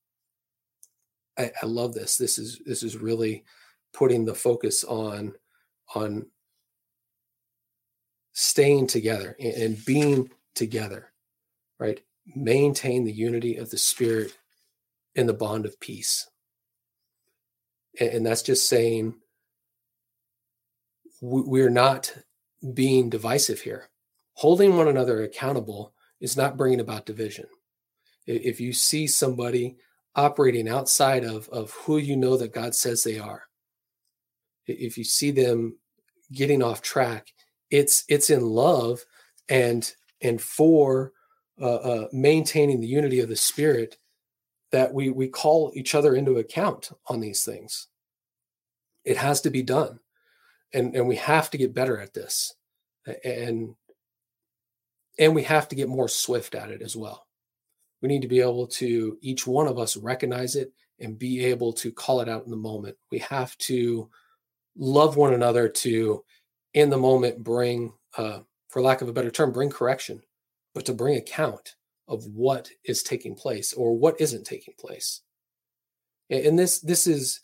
I, 1.36 1.50
I 1.62 1.66
love 1.66 1.94
this. 1.94 2.16
This 2.16 2.38
is 2.38 2.60
this 2.64 2.82
is 2.82 2.96
really 2.96 3.44
putting 3.92 4.24
the 4.24 4.34
focus 4.34 4.84
on 4.84 5.34
on 5.94 6.26
staying 8.32 8.86
together 8.86 9.36
and, 9.40 9.54
and 9.54 9.84
being 9.84 10.30
together, 10.54 11.12
right? 11.78 12.00
Maintain 12.34 13.04
the 13.04 13.12
unity 13.12 13.56
of 13.56 13.70
the 13.70 13.78
spirit 13.78 14.36
in 15.16 15.26
the 15.26 15.34
bond 15.34 15.66
of 15.66 15.78
peace. 15.80 16.30
And, 17.98 18.10
and 18.10 18.26
that's 18.26 18.42
just 18.42 18.68
saying 18.68 19.14
we, 21.20 21.42
we're 21.42 21.70
not 21.70 22.12
being 22.74 23.10
divisive 23.10 23.60
here. 23.60 23.88
Holding 24.34 24.76
one 24.76 24.88
another 24.88 25.22
accountable 25.22 25.94
is 26.20 26.36
not 26.36 26.56
bringing 26.56 26.80
about 26.80 27.06
division. 27.06 27.46
If 28.26 28.60
you 28.60 28.72
see 28.72 29.06
somebody 29.06 29.76
operating 30.14 30.68
outside 30.68 31.24
of, 31.24 31.48
of 31.48 31.72
who 31.72 31.98
you 31.98 32.16
know 32.16 32.36
that 32.36 32.54
God 32.54 32.74
says 32.74 33.02
they 33.02 33.18
are, 33.18 33.44
if 34.66 34.96
you 34.96 35.04
see 35.04 35.30
them 35.30 35.76
getting 36.32 36.62
off 36.62 36.82
track, 36.82 37.28
it's 37.70 38.04
it's 38.08 38.30
in 38.30 38.46
love 38.46 39.04
and 39.48 39.92
and 40.20 40.40
for 40.40 41.12
uh, 41.60 41.74
uh, 41.74 42.08
maintaining 42.12 42.80
the 42.80 42.86
unity 42.86 43.20
of 43.20 43.28
the 43.28 43.36
spirit 43.36 43.96
that 44.70 44.92
we 44.94 45.10
we 45.10 45.28
call 45.28 45.72
each 45.74 45.94
other 45.94 46.14
into 46.14 46.38
account 46.38 46.90
on 47.08 47.20
these 47.20 47.44
things. 47.44 47.88
It 49.04 49.16
has 49.16 49.40
to 49.42 49.50
be 49.50 49.62
done, 49.62 49.98
and 50.72 50.94
and 50.96 51.06
we 51.06 51.16
have 51.16 51.50
to 51.50 51.58
get 51.58 51.74
better 51.74 51.98
at 51.98 52.14
this. 52.14 52.54
And 53.24 53.74
and 55.18 55.34
we 55.34 55.42
have 55.42 55.68
to 55.68 55.76
get 55.76 55.88
more 55.88 56.08
swift 56.08 56.54
at 56.54 56.70
it 56.70 56.82
as 56.82 56.96
well. 56.96 57.26
We 58.00 58.08
need 58.08 58.22
to 58.22 58.28
be 58.28 58.40
able 58.40 58.66
to, 58.68 59.18
each 59.20 59.46
one 59.46 59.68
of 59.68 59.78
us, 59.78 59.96
recognize 59.96 60.56
it 60.56 60.72
and 60.98 61.18
be 61.18 61.44
able 61.44 61.72
to 61.74 61.92
call 61.92 62.20
it 62.20 62.28
out 62.28 62.44
in 62.44 62.50
the 62.50 62.56
moment. 62.56 62.96
We 63.10 63.18
have 63.18 63.56
to 63.58 64.08
love 64.76 65.16
one 65.16 65.34
another 65.34 65.68
to, 65.68 66.24
in 66.74 66.90
the 66.90 66.96
moment, 66.96 67.44
bring, 67.44 67.92
uh, 68.16 68.40
for 68.70 68.82
lack 68.82 69.02
of 69.02 69.08
a 69.08 69.12
better 69.12 69.30
term, 69.30 69.52
bring 69.52 69.70
correction, 69.70 70.22
but 70.74 70.86
to 70.86 70.94
bring 70.94 71.16
account 71.16 71.76
of 72.08 72.24
what 72.26 72.68
is 72.84 73.02
taking 73.02 73.34
place 73.34 73.72
or 73.72 73.96
what 73.96 74.20
isn't 74.20 74.44
taking 74.44 74.74
place. 74.78 75.20
And 76.30 76.58
this, 76.58 76.80
this 76.80 77.06
is 77.06 77.40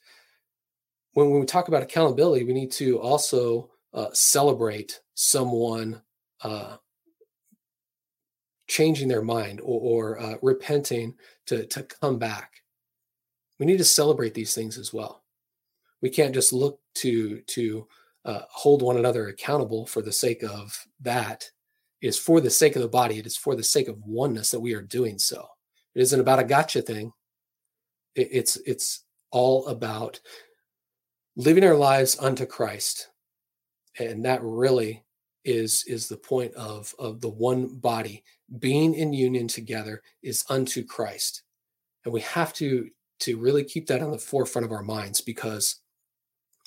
when, 1.19 1.31
when 1.31 1.41
we 1.41 1.47
talk 1.47 1.67
about 1.67 1.83
accountability, 1.83 2.45
we 2.45 2.53
need 2.53 2.71
to 2.71 3.01
also 3.01 3.71
uh, 3.93 4.07
celebrate 4.13 5.01
someone 5.15 6.01
uh, 6.43 6.77
changing 8.69 9.09
their 9.09 9.23
mind 9.23 9.61
or, 9.61 9.81
or 10.15 10.21
uh, 10.21 10.35
repenting 10.43 11.17
to, 11.47 11.67
to 11.67 11.83
come 11.83 12.21
back. 12.21 12.53
We 13.59 13.67
need 13.67 13.79
to 13.79 13.85
celebrate 13.85 14.33
these 14.33 14.55
things 14.55 14.79
as 14.79 14.95
well. 14.95 15.25
We 16.03 16.09
can't 16.09 16.33
just 16.33 16.53
look 16.53 16.79
to 16.99 17.41
to 17.41 17.89
uh, 18.25 18.43
hold 18.49 18.83
one 18.83 18.97
another 18.97 19.27
accountable 19.27 19.87
for 19.87 20.03
the 20.03 20.13
sake 20.13 20.45
of 20.45 20.87
that. 21.01 21.51
It 22.01 22.07
is 22.07 22.19
for 22.19 22.41
the 22.41 22.51
sake 22.51 22.77
of 22.77 22.83
the 22.83 22.89
body. 22.89 23.19
It 23.19 23.27
is 23.27 23.37
for 23.37 23.57
the 23.57 23.65
sake 23.65 23.89
of 23.89 24.01
oneness 24.05 24.53
that 24.53 24.61
we 24.61 24.73
are 24.75 24.83
doing 24.83 25.19
so. 25.19 25.45
It 25.97 26.03
isn't 26.03 26.21
about 26.21 26.39
a 26.39 26.45
gotcha 26.45 26.81
thing. 26.81 27.13
It, 28.15 28.29
it's 28.31 28.57
it's 28.65 29.03
all 29.33 29.67
about 29.67 30.21
living 31.38 31.64
our 31.64 31.77
lives 31.77 32.18
unto 32.18 32.44
Christ, 32.44 33.09
and 33.98 34.24
that 34.27 34.42
really 34.42 35.05
is 35.44 35.85
is 35.87 36.09
the 36.09 36.16
point 36.16 36.53
of 36.55 36.94
of 36.98 37.22
the 37.22 37.31
one 37.31 37.68
body 37.79 38.22
being 38.59 38.92
in 38.94 39.12
union 39.12 39.48
together 39.48 40.03
is 40.22 40.44
unto 40.51 40.85
Christ. 40.85 41.42
And 42.05 42.12
we 42.12 42.20
have 42.20 42.53
to 42.55 42.90
to 43.20 43.38
really 43.38 43.64
keep 43.64 43.87
that 43.87 44.03
on 44.03 44.11
the 44.11 44.18
forefront 44.18 44.66
of 44.66 44.72
our 44.72 44.83
minds 44.83 45.20
because 45.20 45.77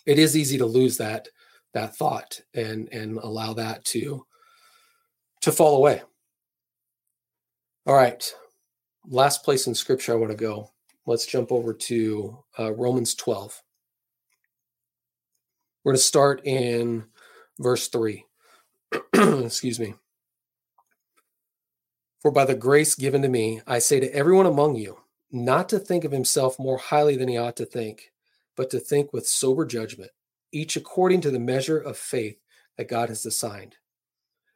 it 0.05 0.17
is 0.17 0.35
easy 0.35 0.57
to 0.57 0.65
lose 0.65 0.97
that 0.97 1.27
that 1.73 1.95
thought 1.95 2.39
and 2.55 2.89
and 2.91 3.17
allow 3.17 3.53
that 3.53 3.83
to 3.85 4.25
to 5.41 5.51
fall 5.51 5.75
away. 5.75 6.01
All 7.85 7.95
right. 7.95 8.33
Last 9.05 9.43
place 9.43 9.67
in 9.67 9.75
scripture 9.75 10.13
I 10.13 10.17
want 10.17 10.31
to 10.31 10.37
go. 10.37 10.71
Let's 11.07 11.25
jump 11.25 11.51
over 11.51 11.73
to 11.73 12.37
uh, 12.59 12.71
Romans 12.73 13.15
12. 13.15 13.61
We're 15.83 15.93
going 15.93 15.97
to 15.97 16.03
start 16.03 16.41
in 16.45 17.05
verse 17.59 17.87
3. 17.87 18.25
Excuse 19.13 19.79
me. 19.79 19.95
For 22.21 22.29
by 22.29 22.45
the 22.45 22.53
grace 22.53 22.93
given 22.93 23.23
to 23.23 23.27
me, 23.27 23.61
I 23.65 23.79
say 23.79 23.99
to 23.99 24.13
everyone 24.13 24.45
among 24.45 24.75
you, 24.75 24.99
not 25.31 25.69
to 25.69 25.79
think 25.79 26.03
of 26.03 26.11
himself 26.11 26.59
more 26.59 26.77
highly 26.77 27.15
than 27.15 27.27
he 27.27 27.37
ought 27.37 27.55
to 27.55 27.65
think, 27.65 28.11
but 28.55 28.69
to 28.69 28.79
think 28.79 29.11
with 29.11 29.27
sober 29.27 29.65
judgment, 29.65 30.11
each 30.51 30.75
according 30.75 31.21
to 31.21 31.31
the 31.31 31.39
measure 31.39 31.79
of 31.79 31.97
faith 31.97 32.37
that 32.77 32.87
God 32.87 33.09
has 33.09 33.25
assigned. 33.25 33.77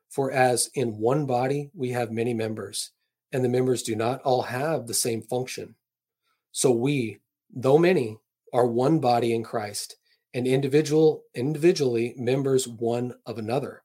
For 0.09 0.31
as 0.31 0.69
in 0.75 0.99
one 0.99 1.25
body 1.25 1.71
we 1.73 1.89
have 1.89 2.11
many 2.11 2.35
members, 2.35 2.91
and 3.31 3.43
the 3.43 3.49
members 3.49 3.81
do 3.81 3.95
not 3.95 4.21
all 4.21 4.43
have 4.43 4.85
the 4.85 4.93
same 4.93 5.23
function, 5.23 5.73
so 6.51 6.69
we, 6.69 7.19
though 7.53 7.79
many, 7.79 8.19
are 8.53 8.67
one 8.67 8.99
body 8.99 9.33
in 9.33 9.43
Christ, 9.43 9.97
and 10.35 10.45
individual 10.45 11.23
individually 11.33 12.13
members 12.17 12.67
one 12.67 13.15
of 13.25 13.39
another 13.39 13.81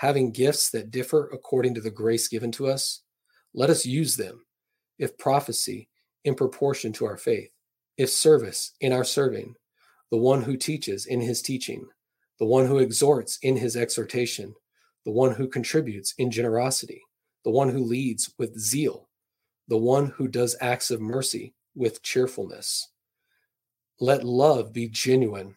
having 0.00 0.32
gifts 0.32 0.70
that 0.70 0.90
differ 0.90 1.28
according 1.30 1.74
to 1.74 1.80
the 1.82 1.90
grace 1.90 2.26
given 2.26 2.50
to 2.50 2.66
us, 2.66 3.02
let 3.52 3.68
us 3.68 3.84
use 3.84 4.16
them. 4.16 4.42
If 4.98 5.18
prophecy, 5.18 5.90
in 6.24 6.34
proportion 6.34 6.90
to 6.94 7.04
our 7.04 7.18
faith, 7.18 7.50
if 7.98 8.08
service, 8.08 8.72
in 8.80 8.94
our 8.94 9.04
serving, 9.04 9.56
the 10.10 10.16
one 10.16 10.40
who 10.40 10.56
teaches 10.56 11.04
in 11.04 11.20
his 11.20 11.42
teaching, 11.42 11.86
the 12.38 12.46
one 12.46 12.64
who 12.64 12.78
exhorts 12.78 13.38
in 13.42 13.58
his 13.58 13.76
exhortation, 13.76 14.54
the 15.04 15.12
one 15.12 15.34
who 15.34 15.46
contributes 15.46 16.14
in 16.16 16.30
generosity, 16.30 17.02
the 17.44 17.50
one 17.50 17.68
who 17.68 17.84
leads 17.84 18.32
with 18.38 18.58
zeal, 18.58 19.10
the 19.68 19.76
one 19.76 20.06
who 20.06 20.28
does 20.28 20.56
acts 20.62 20.90
of 20.90 21.02
mercy 21.02 21.52
with 21.74 22.02
cheerfulness. 22.02 22.88
Let 24.00 24.24
love 24.24 24.72
be 24.72 24.88
genuine. 24.88 25.56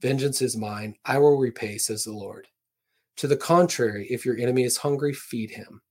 Vengeance 0.00 0.42
is 0.42 0.56
mine, 0.56 0.94
I 1.04 1.18
will 1.18 1.36
repay, 1.38 1.78
says 1.78 2.04
the 2.04 2.12
Lord. 2.12 2.46
To 3.16 3.26
the 3.26 3.36
contrary, 3.36 4.06
if 4.10 4.24
your 4.24 4.36
enemy 4.36 4.64
is 4.64 4.76
hungry, 4.76 5.12
feed 5.12 5.50
him. 5.50 5.82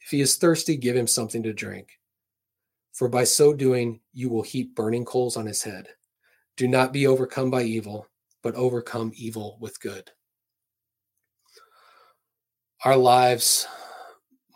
If 0.00 0.10
he 0.10 0.20
is 0.20 0.36
thirsty, 0.36 0.76
give 0.76 0.96
him 0.96 1.06
something 1.06 1.42
to 1.44 1.52
drink. 1.52 1.88
for 2.94 3.08
by 3.08 3.24
so 3.24 3.52
doing 3.52 4.00
you 4.12 4.30
will 4.30 4.42
heap 4.42 4.74
burning 4.74 5.04
coals 5.04 5.36
on 5.36 5.46
his 5.46 5.62
head. 5.62 5.88
Do 6.56 6.68
not 6.68 6.92
be 6.92 7.06
overcome 7.06 7.50
by 7.50 7.64
evil, 7.64 8.06
but 8.42 8.54
overcome 8.54 9.12
evil 9.16 9.58
with 9.60 9.80
good. 9.80 10.10
Our 12.84 12.96
lives 12.96 13.66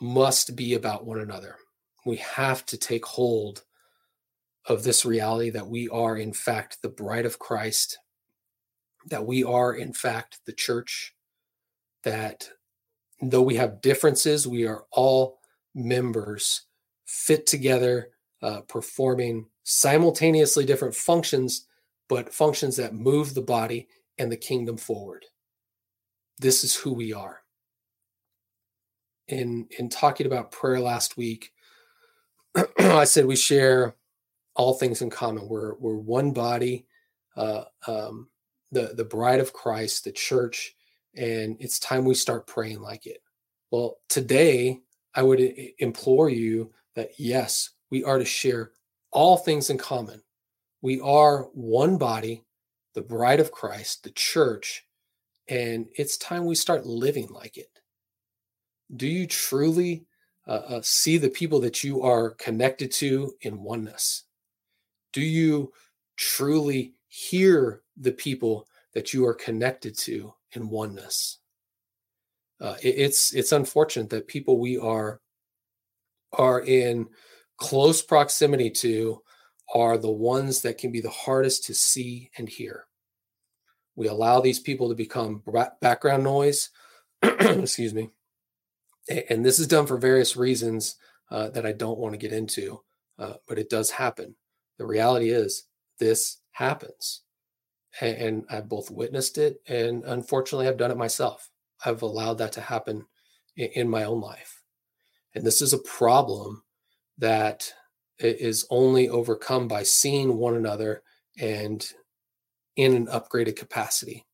must 0.01 0.55
be 0.55 0.75
about 0.75 1.05
one 1.05 1.19
another. 1.19 1.57
We 2.07 2.17
have 2.19 2.65
to 2.67 2.77
take 2.79 3.05
hold 3.05 3.65
of 4.67 4.85
this 4.85 5.05
reality 5.05 5.51
that 5.51 5.67
we 5.67 5.89
are, 5.89 6.17
in 6.17 6.33
fact, 6.33 6.79
the 6.83 6.89
bride 6.89 7.27
of 7.27 7.39
Christ, 7.39 7.99
that 9.09 9.27
we 9.27 9.45
are, 9.45 9.75
in 9.75 9.93
fact, 9.93 10.41
the 10.47 10.53
church, 10.53 11.15
that 12.05 12.49
though 13.21 13.43
we 13.43 13.57
have 13.57 13.81
differences, 13.81 14.47
we 14.47 14.67
are 14.67 14.85
all 14.93 15.39
members 15.75 16.63
fit 17.07 17.47
together, 17.47 18.11
uh, 18.43 18.61
performing 18.63 19.47
simultaneously 19.65 20.65
different 20.65 20.95
functions, 20.95 21.67
but 22.09 22.33
functions 22.33 22.77
that 22.77 22.95
move 22.95 23.35
the 23.35 23.43
body 23.43 23.89
and 24.19 24.31
the 24.31 24.37
kingdom 24.37 24.77
forward. 24.77 25.25
This 26.39 26.65
is 26.65 26.77
who 26.77 26.93
we 26.93 27.13
are. 27.13 27.41
In 29.27 29.67
in 29.79 29.89
talking 29.89 30.27
about 30.27 30.53
prayer 30.53 30.81
last 30.81 31.17
week, 31.17 31.53
I 32.79 33.05
said 33.05 33.27
we 33.27 33.37
share 33.37 33.95
all 34.55 34.75
things 34.75 35.03
in 35.03 35.11
common. 35.11 35.49
We're 35.49 35.75
we're 35.79 35.97
one 35.97 36.33
body, 36.33 36.87
uh, 37.37 37.65
um, 37.87 38.29
the 38.73 38.93
the 38.95 39.05
bride 39.05 39.41
of 39.41 39.53
Christ, 39.53 40.05
the 40.05 40.13
church, 40.13 40.75
and 41.15 41.57
it's 41.61 41.79
time 41.79 42.05
we 42.05 42.15
start 42.15 42.47
praying 42.47 42.81
like 42.81 43.07
it. 43.07 43.23
Well, 43.71 43.99
today 44.09 44.81
I 45.15 45.23
would 45.23 45.41
implore 45.79 46.29
you 46.29 46.73
that 46.95 47.11
yes, 47.19 47.71
we 47.91 48.05
are 48.05 48.19
to 48.19 48.25
share 48.25 48.73
all 49.11 49.37
things 49.37 49.71
in 49.71 49.79
common. 49.79 50.23
We 50.83 51.01
are 51.01 51.45
one 51.55 51.99
body, 51.99 52.45
the 52.95 53.03
bride 53.03 53.41
of 53.41 53.53
Christ, 53.53 54.05
the 54.05 54.11
church, 54.11 54.87
and 55.49 55.89
it's 55.97 56.17
time 56.19 56.45
we 56.45 56.55
start 56.55 56.87
living 56.87 57.29
like 57.29 57.57
it. 57.57 57.81
Do 58.95 59.07
you 59.07 59.27
truly 59.27 60.07
uh, 60.47 60.63
uh, 60.69 60.81
see 60.83 61.19
the 61.19 61.29
people 61.29 61.61
that 61.61 61.85
you 61.85 62.03
are 62.03 62.31
connected 62.31 62.91
to 62.93 63.35
in 63.43 63.63
oneness? 63.63 64.25
Do 65.13 65.21
you 65.21 65.73
truly 66.17 66.95
hear 67.09 67.83
the 68.01 68.13
people 68.13 68.67
that 68.95 69.13
you 69.13 69.27
are 69.27 69.35
connected 69.35 69.97
to 69.99 70.35
in 70.53 70.69
oneness? 70.69 71.39
Uh, 72.61 72.75
it, 72.83 72.95
it's 72.97 73.35
it's 73.35 73.53
unfortunate 73.53 74.11
that 74.11 74.27
people 74.27 74.59
we 74.59 74.79
are 74.79 75.21
are 76.33 76.61
in 76.61 77.09
close 77.57 78.03
proximity 78.03 78.71
to 78.71 79.23
are 79.75 79.99
the 79.99 80.11
ones 80.11 80.63
that 80.63 80.79
can 80.79 80.91
be 80.91 81.01
the 81.01 81.11
hardest 81.11 81.65
to 81.65 81.75
see 81.75 82.31
and 82.39 82.49
hear. 82.49 82.87
We 83.97 84.09
allow 84.09 84.41
these 84.41 84.61
people 84.61 84.89
to 84.89 84.95
become 84.95 85.43
background 85.81 86.25
noise. 86.25 86.71
Excuse 87.23 87.93
me. 87.93 88.11
And 89.29 89.45
this 89.45 89.59
is 89.59 89.67
done 89.67 89.87
for 89.87 89.99
various 89.99 90.37
reasons 90.37 90.97
uh, 91.31 91.51
that 91.51 91.67
I 91.67 91.73
don't 91.73 91.99
want 91.99 92.15
to 92.15 92.19
get 92.19 92.33
into, 92.33 92.81
uh, 93.19 93.35
but 93.47 93.59
it 93.59 93.69
does 93.69 93.91
happen. 93.91 94.37
The 94.79 94.87
reality 94.87 95.31
is, 95.31 95.65
this 95.99 96.39
happens. 96.53 97.23
And, 98.01 98.45
I've 98.49 98.69
both 98.69 98.91
witnessed 98.91 99.39
it 99.39 99.61
and 99.67 100.05
unfortunately, 100.05 100.69
I've 100.69 100.77
done 100.77 100.91
it 100.91 100.97
myself. 100.97 101.51
I've 101.85 102.03
allowed 102.03 102.39
that 102.39 102.53
to 102.53 102.61
happen 102.61 103.07
in, 103.57 103.69
in 103.75 103.89
my 103.89 104.05
own 104.05 104.21
life. 104.21 104.63
And 105.35 105.45
this 105.45 105.61
is 105.61 105.73
a 105.73 105.79
problem 105.79 106.63
that 107.19 107.73
is 108.19 108.67
only 108.71 109.09
overcome 109.09 109.69
by 109.69 109.83
seeing 109.83 110.37
one 110.37 110.57
another 110.57 111.03
and 111.39 111.87
in 112.77 112.95
an 112.95 113.07
upgraded 113.07 113.57
capacity. 113.57 114.25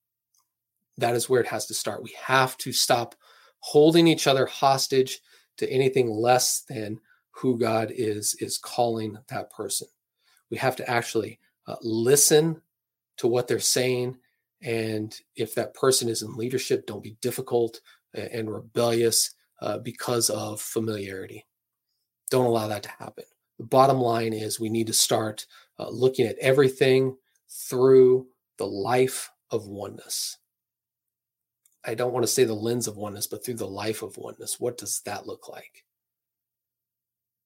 That 0.99 1.15
is 1.15 1.29
where 1.29 1.41
it 1.41 1.49
has 1.49 1.67
to 1.67 1.75
start. 1.75 2.03
We 2.03 2.15
have 2.23 2.57
to 2.59 2.73
stop 2.73 3.15
holding 3.61 4.07
each 4.07 4.27
other 4.27 4.47
hostage 4.47 5.21
to 5.57 5.69
anything 5.71 6.11
less 6.11 6.61
than 6.69 7.01
who 7.31 7.59
God 7.59 7.93
is 7.95 8.35
is 8.41 8.59
calling 8.59 9.17
that 9.29 9.51
person. 9.51 9.89
We 10.51 10.59
have 10.59 10.77
to 10.77 10.89
actually 10.89 11.41
uh, 11.67 11.77
listen 11.83 12.61
to 13.19 13.27
what 13.27 13.49
they're 13.49 13.59
saying 13.59 14.17
and 14.65 15.15
if 15.37 15.55
that 15.55 15.75
person 15.75 16.09
is 16.09 16.23
in 16.23 16.37
leadership, 16.37 16.87
don't 16.87 17.03
be 17.03 17.17
difficult 17.21 17.81
and 18.15 18.51
rebellious 18.51 19.35
uh, 19.61 19.79
because 19.79 20.31
of 20.31 20.61
familiarity. 20.61 21.47
Don't 22.31 22.47
allow 22.47 22.67
that 22.69 22.83
to 22.85 22.89
happen. 22.89 23.25
The 23.59 23.65
bottom 23.65 23.99
line 23.99 24.33
is 24.33 24.59
we 24.59 24.71
need 24.71 24.87
to 24.87 24.95
start 24.95 25.47
uh, 25.79 25.91
looking 25.91 26.27
at 26.27 26.39
everything 26.39 27.17
through 27.69 28.27
the 28.57 28.67
life 28.67 29.31
of 29.51 29.67
oneness. 29.67 30.39
I 31.85 31.95
don't 31.95 32.15
want 32.15 32.25
to 32.25 32.33
say 32.33 32.45
the 32.45 32.55
lens 32.55 32.89
of 32.89 32.97
oneness, 32.97 33.27
but 33.27 33.45
through 33.45 33.55
the 33.55 33.67
life 33.67 34.03
of 34.03 34.17
oneness. 34.17 34.59
What 34.59 34.79
does 34.79 35.03
that 35.05 35.27
look 35.27 35.49
like? 35.51 35.85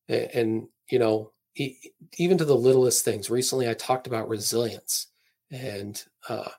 And, 0.08 0.30
and 0.34 0.68
you 0.88 1.00
know, 1.00 1.32
even 1.56 2.38
to 2.38 2.44
the 2.44 2.54
littlest 2.54 3.04
things. 3.04 3.28
Recently, 3.28 3.68
I 3.68 3.74
talked 3.74 4.06
about 4.06 4.28
resilience 4.28 5.08
and 5.50 6.02
uh, 6.28 6.50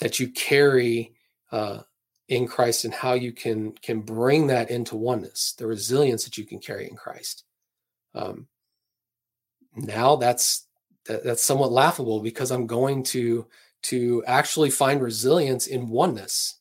that 0.00 0.20
you 0.20 0.30
carry 0.30 1.14
uh, 1.52 1.80
in 2.28 2.46
Christ 2.46 2.84
and 2.84 2.94
how 2.94 3.14
you 3.14 3.32
can 3.32 3.72
can 3.72 4.00
bring 4.00 4.46
that 4.48 4.70
into 4.70 4.96
oneness, 4.96 5.54
the 5.58 5.66
resilience 5.66 6.24
that 6.24 6.36
you 6.38 6.44
can 6.44 6.58
carry 6.58 6.88
in 6.88 6.96
Christ. 6.96 7.44
Um, 8.14 8.46
now 9.74 10.16
that's 10.16 10.66
that, 11.06 11.24
that's 11.24 11.42
somewhat 11.42 11.72
laughable 11.72 12.20
because 12.20 12.50
I'm 12.50 12.66
going 12.66 13.02
to 13.04 13.46
to 13.84 14.22
actually 14.26 14.70
find 14.70 15.00
resilience 15.00 15.66
in 15.66 15.88
oneness 15.88 16.56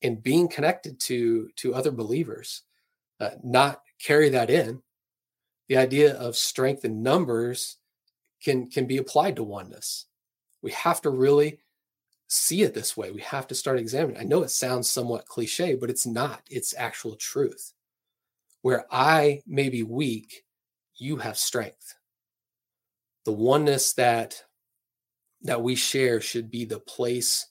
in 0.00 0.16
being 0.16 0.48
connected 0.48 0.98
to 1.00 1.48
to 1.56 1.74
other 1.74 1.90
believers, 1.90 2.62
uh, 3.20 3.30
not 3.42 3.82
carry 4.00 4.28
that 4.30 4.50
in. 4.50 4.82
The 5.68 5.76
idea 5.76 6.14
of 6.14 6.36
strength 6.36 6.84
in 6.84 7.02
numbers 7.02 7.76
can 8.42 8.68
can 8.68 8.86
be 8.86 8.96
applied 8.96 9.36
to 9.36 9.42
oneness. 9.42 10.06
We 10.62 10.70
have 10.72 11.00
to 11.02 11.10
really 11.10 11.58
see 12.28 12.62
it 12.62 12.72
this 12.72 12.96
way. 12.96 13.10
We 13.10 13.20
have 13.20 13.46
to 13.48 13.54
start 13.54 13.78
examining. 13.78 14.20
I 14.20 14.24
know 14.24 14.42
it 14.42 14.50
sounds 14.50 14.88
somewhat 14.88 15.26
cliche, 15.26 15.74
but 15.74 15.90
it's 15.90 16.06
not. 16.06 16.42
It's 16.48 16.74
actual 16.76 17.16
truth. 17.16 17.72
Where 18.62 18.86
I 18.90 19.42
may 19.46 19.68
be 19.68 19.82
weak, 19.82 20.44
you 20.96 21.16
have 21.16 21.36
strength. 21.36 21.94
The 23.24 23.32
oneness 23.32 23.92
that 23.94 24.42
that 25.42 25.62
we 25.62 25.74
share 25.74 26.20
should 26.20 26.50
be 26.50 26.64
the 26.64 26.78
place 26.78 27.48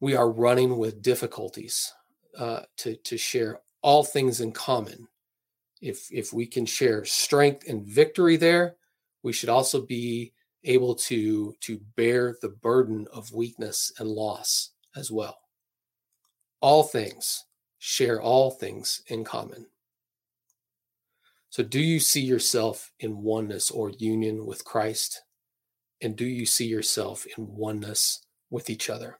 we 0.00 0.14
are 0.14 0.30
running 0.30 0.76
with 0.76 1.02
difficulties 1.02 1.92
uh, 2.38 2.60
to 2.76 2.96
to 2.96 3.16
share 3.16 3.60
all 3.82 4.04
things 4.04 4.40
in 4.40 4.52
common. 4.52 5.08
If 5.80 6.08
if 6.12 6.32
we 6.32 6.46
can 6.46 6.66
share 6.66 7.04
strength 7.04 7.68
and 7.68 7.84
victory 7.84 8.36
there, 8.36 8.76
we 9.22 9.32
should 9.32 9.48
also 9.48 9.80
be 9.80 10.32
able 10.66 10.94
to 10.94 11.54
to 11.60 11.80
bear 11.96 12.36
the 12.42 12.48
burden 12.48 13.06
of 13.12 13.32
weakness 13.32 13.92
and 13.98 14.08
loss 14.08 14.70
as 14.94 15.10
well. 15.10 15.38
All 16.60 16.82
things 16.82 17.44
share 17.78 18.20
all 18.20 18.50
things 18.50 19.02
in 19.08 19.24
common. 19.24 19.66
So, 21.50 21.62
do 21.62 21.80
you 21.80 22.00
see 22.00 22.20
yourself 22.20 22.92
in 23.00 23.22
oneness 23.22 23.70
or 23.70 23.90
union 23.90 24.44
with 24.44 24.64
Christ? 24.64 25.22
And 26.02 26.16
do 26.16 26.26
you 26.26 26.44
see 26.44 26.66
yourself 26.66 27.24
in 27.38 27.56
oneness 27.56 28.26
with 28.50 28.68
each 28.68 28.90
other? 28.90 29.18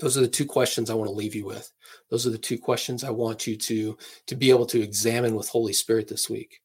Those 0.00 0.18
are 0.18 0.22
the 0.22 0.28
two 0.28 0.46
questions 0.46 0.90
I 0.90 0.94
want 0.94 1.08
to 1.08 1.14
leave 1.14 1.34
you 1.34 1.46
with. 1.46 1.70
Those 2.10 2.26
are 2.26 2.30
the 2.30 2.38
two 2.38 2.58
questions 2.58 3.04
I 3.04 3.10
want 3.10 3.46
you 3.46 3.56
to, 3.56 3.96
to 4.26 4.34
be 4.34 4.50
able 4.50 4.66
to 4.66 4.82
examine 4.82 5.36
with 5.36 5.48
Holy 5.48 5.72
Spirit 5.72 6.08
this 6.08 6.28
week. 6.28 6.60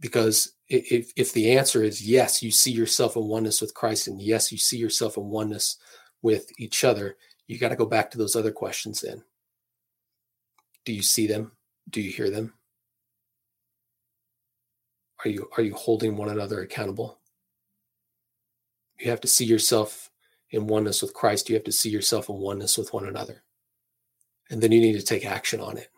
Because 0.00 0.52
if, 0.68 1.12
if 1.16 1.32
the 1.32 1.52
answer 1.52 1.82
is 1.82 2.06
yes, 2.06 2.42
you 2.42 2.50
see 2.50 2.70
yourself 2.70 3.16
in 3.16 3.24
oneness 3.24 3.60
with 3.60 3.74
Christ, 3.74 4.08
and 4.08 4.20
yes, 4.20 4.52
you 4.52 4.58
see 4.58 4.76
yourself 4.76 5.16
in 5.16 5.24
oneness 5.30 5.78
with 6.22 6.50
each 6.58 6.84
other, 6.84 7.16
you 7.46 7.58
got 7.58 7.68
to 7.70 7.76
go 7.76 7.86
back 7.86 8.10
to 8.10 8.18
those 8.18 8.36
other 8.36 8.52
questions 8.52 9.00
then. 9.00 9.22
Do 10.84 10.92
you 10.92 11.02
see 11.02 11.26
them? 11.26 11.52
Do 11.90 12.00
you 12.00 12.10
hear 12.10 12.30
them? 12.30 12.54
Are 15.24 15.28
you 15.28 15.48
are 15.56 15.62
you 15.62 15.74
holding 15.74 16.16
one 16.16 16.28
another 16.28 16.60
accountable? 16.60 17.18
You 18.98 19.10
have 19.10 19.20
to 19.22 19.28
see 19.28 19.44
yourself 19.44 20.10
in 20.50 20.66
oneness 20.66 21.02
with 21.02 21.14
Christ. 21.14 21.48
You 21.48 21.54
have 21.54 21.64
to 21.64 21.72
see 21.72 21.90
yourself 21.90 22.28
in 22.28 22.36
oneness 22.36 22.78
with 22.78 22.92
one 22.92 23.06
another. 23.06 23.42
And 24.50 24.62
then 24.62 24.72
you 24.72 24.80
need 24.80 24.98
to 24.98 25.04
take 25.04 25.26
action 25.26 25.60
on 25.60 25.76
it. 25.76 25.88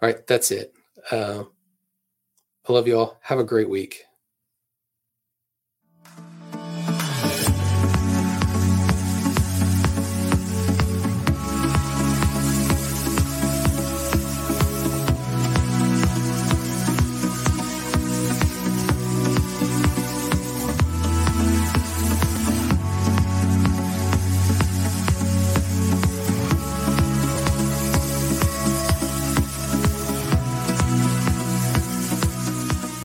All 0.00 0.08
right, 0.08 0.26
that's 0.26 0.50
it. 0.50 0.72
Uh, 1.10 1.44
I 2.68 2.72
love 2.72 2.86
you 2.86 2.98
all. 2.98 3.18
Have 3.22 3.38
a 3.38 3.44
great 3.44 3.68
week. 3.68 4.04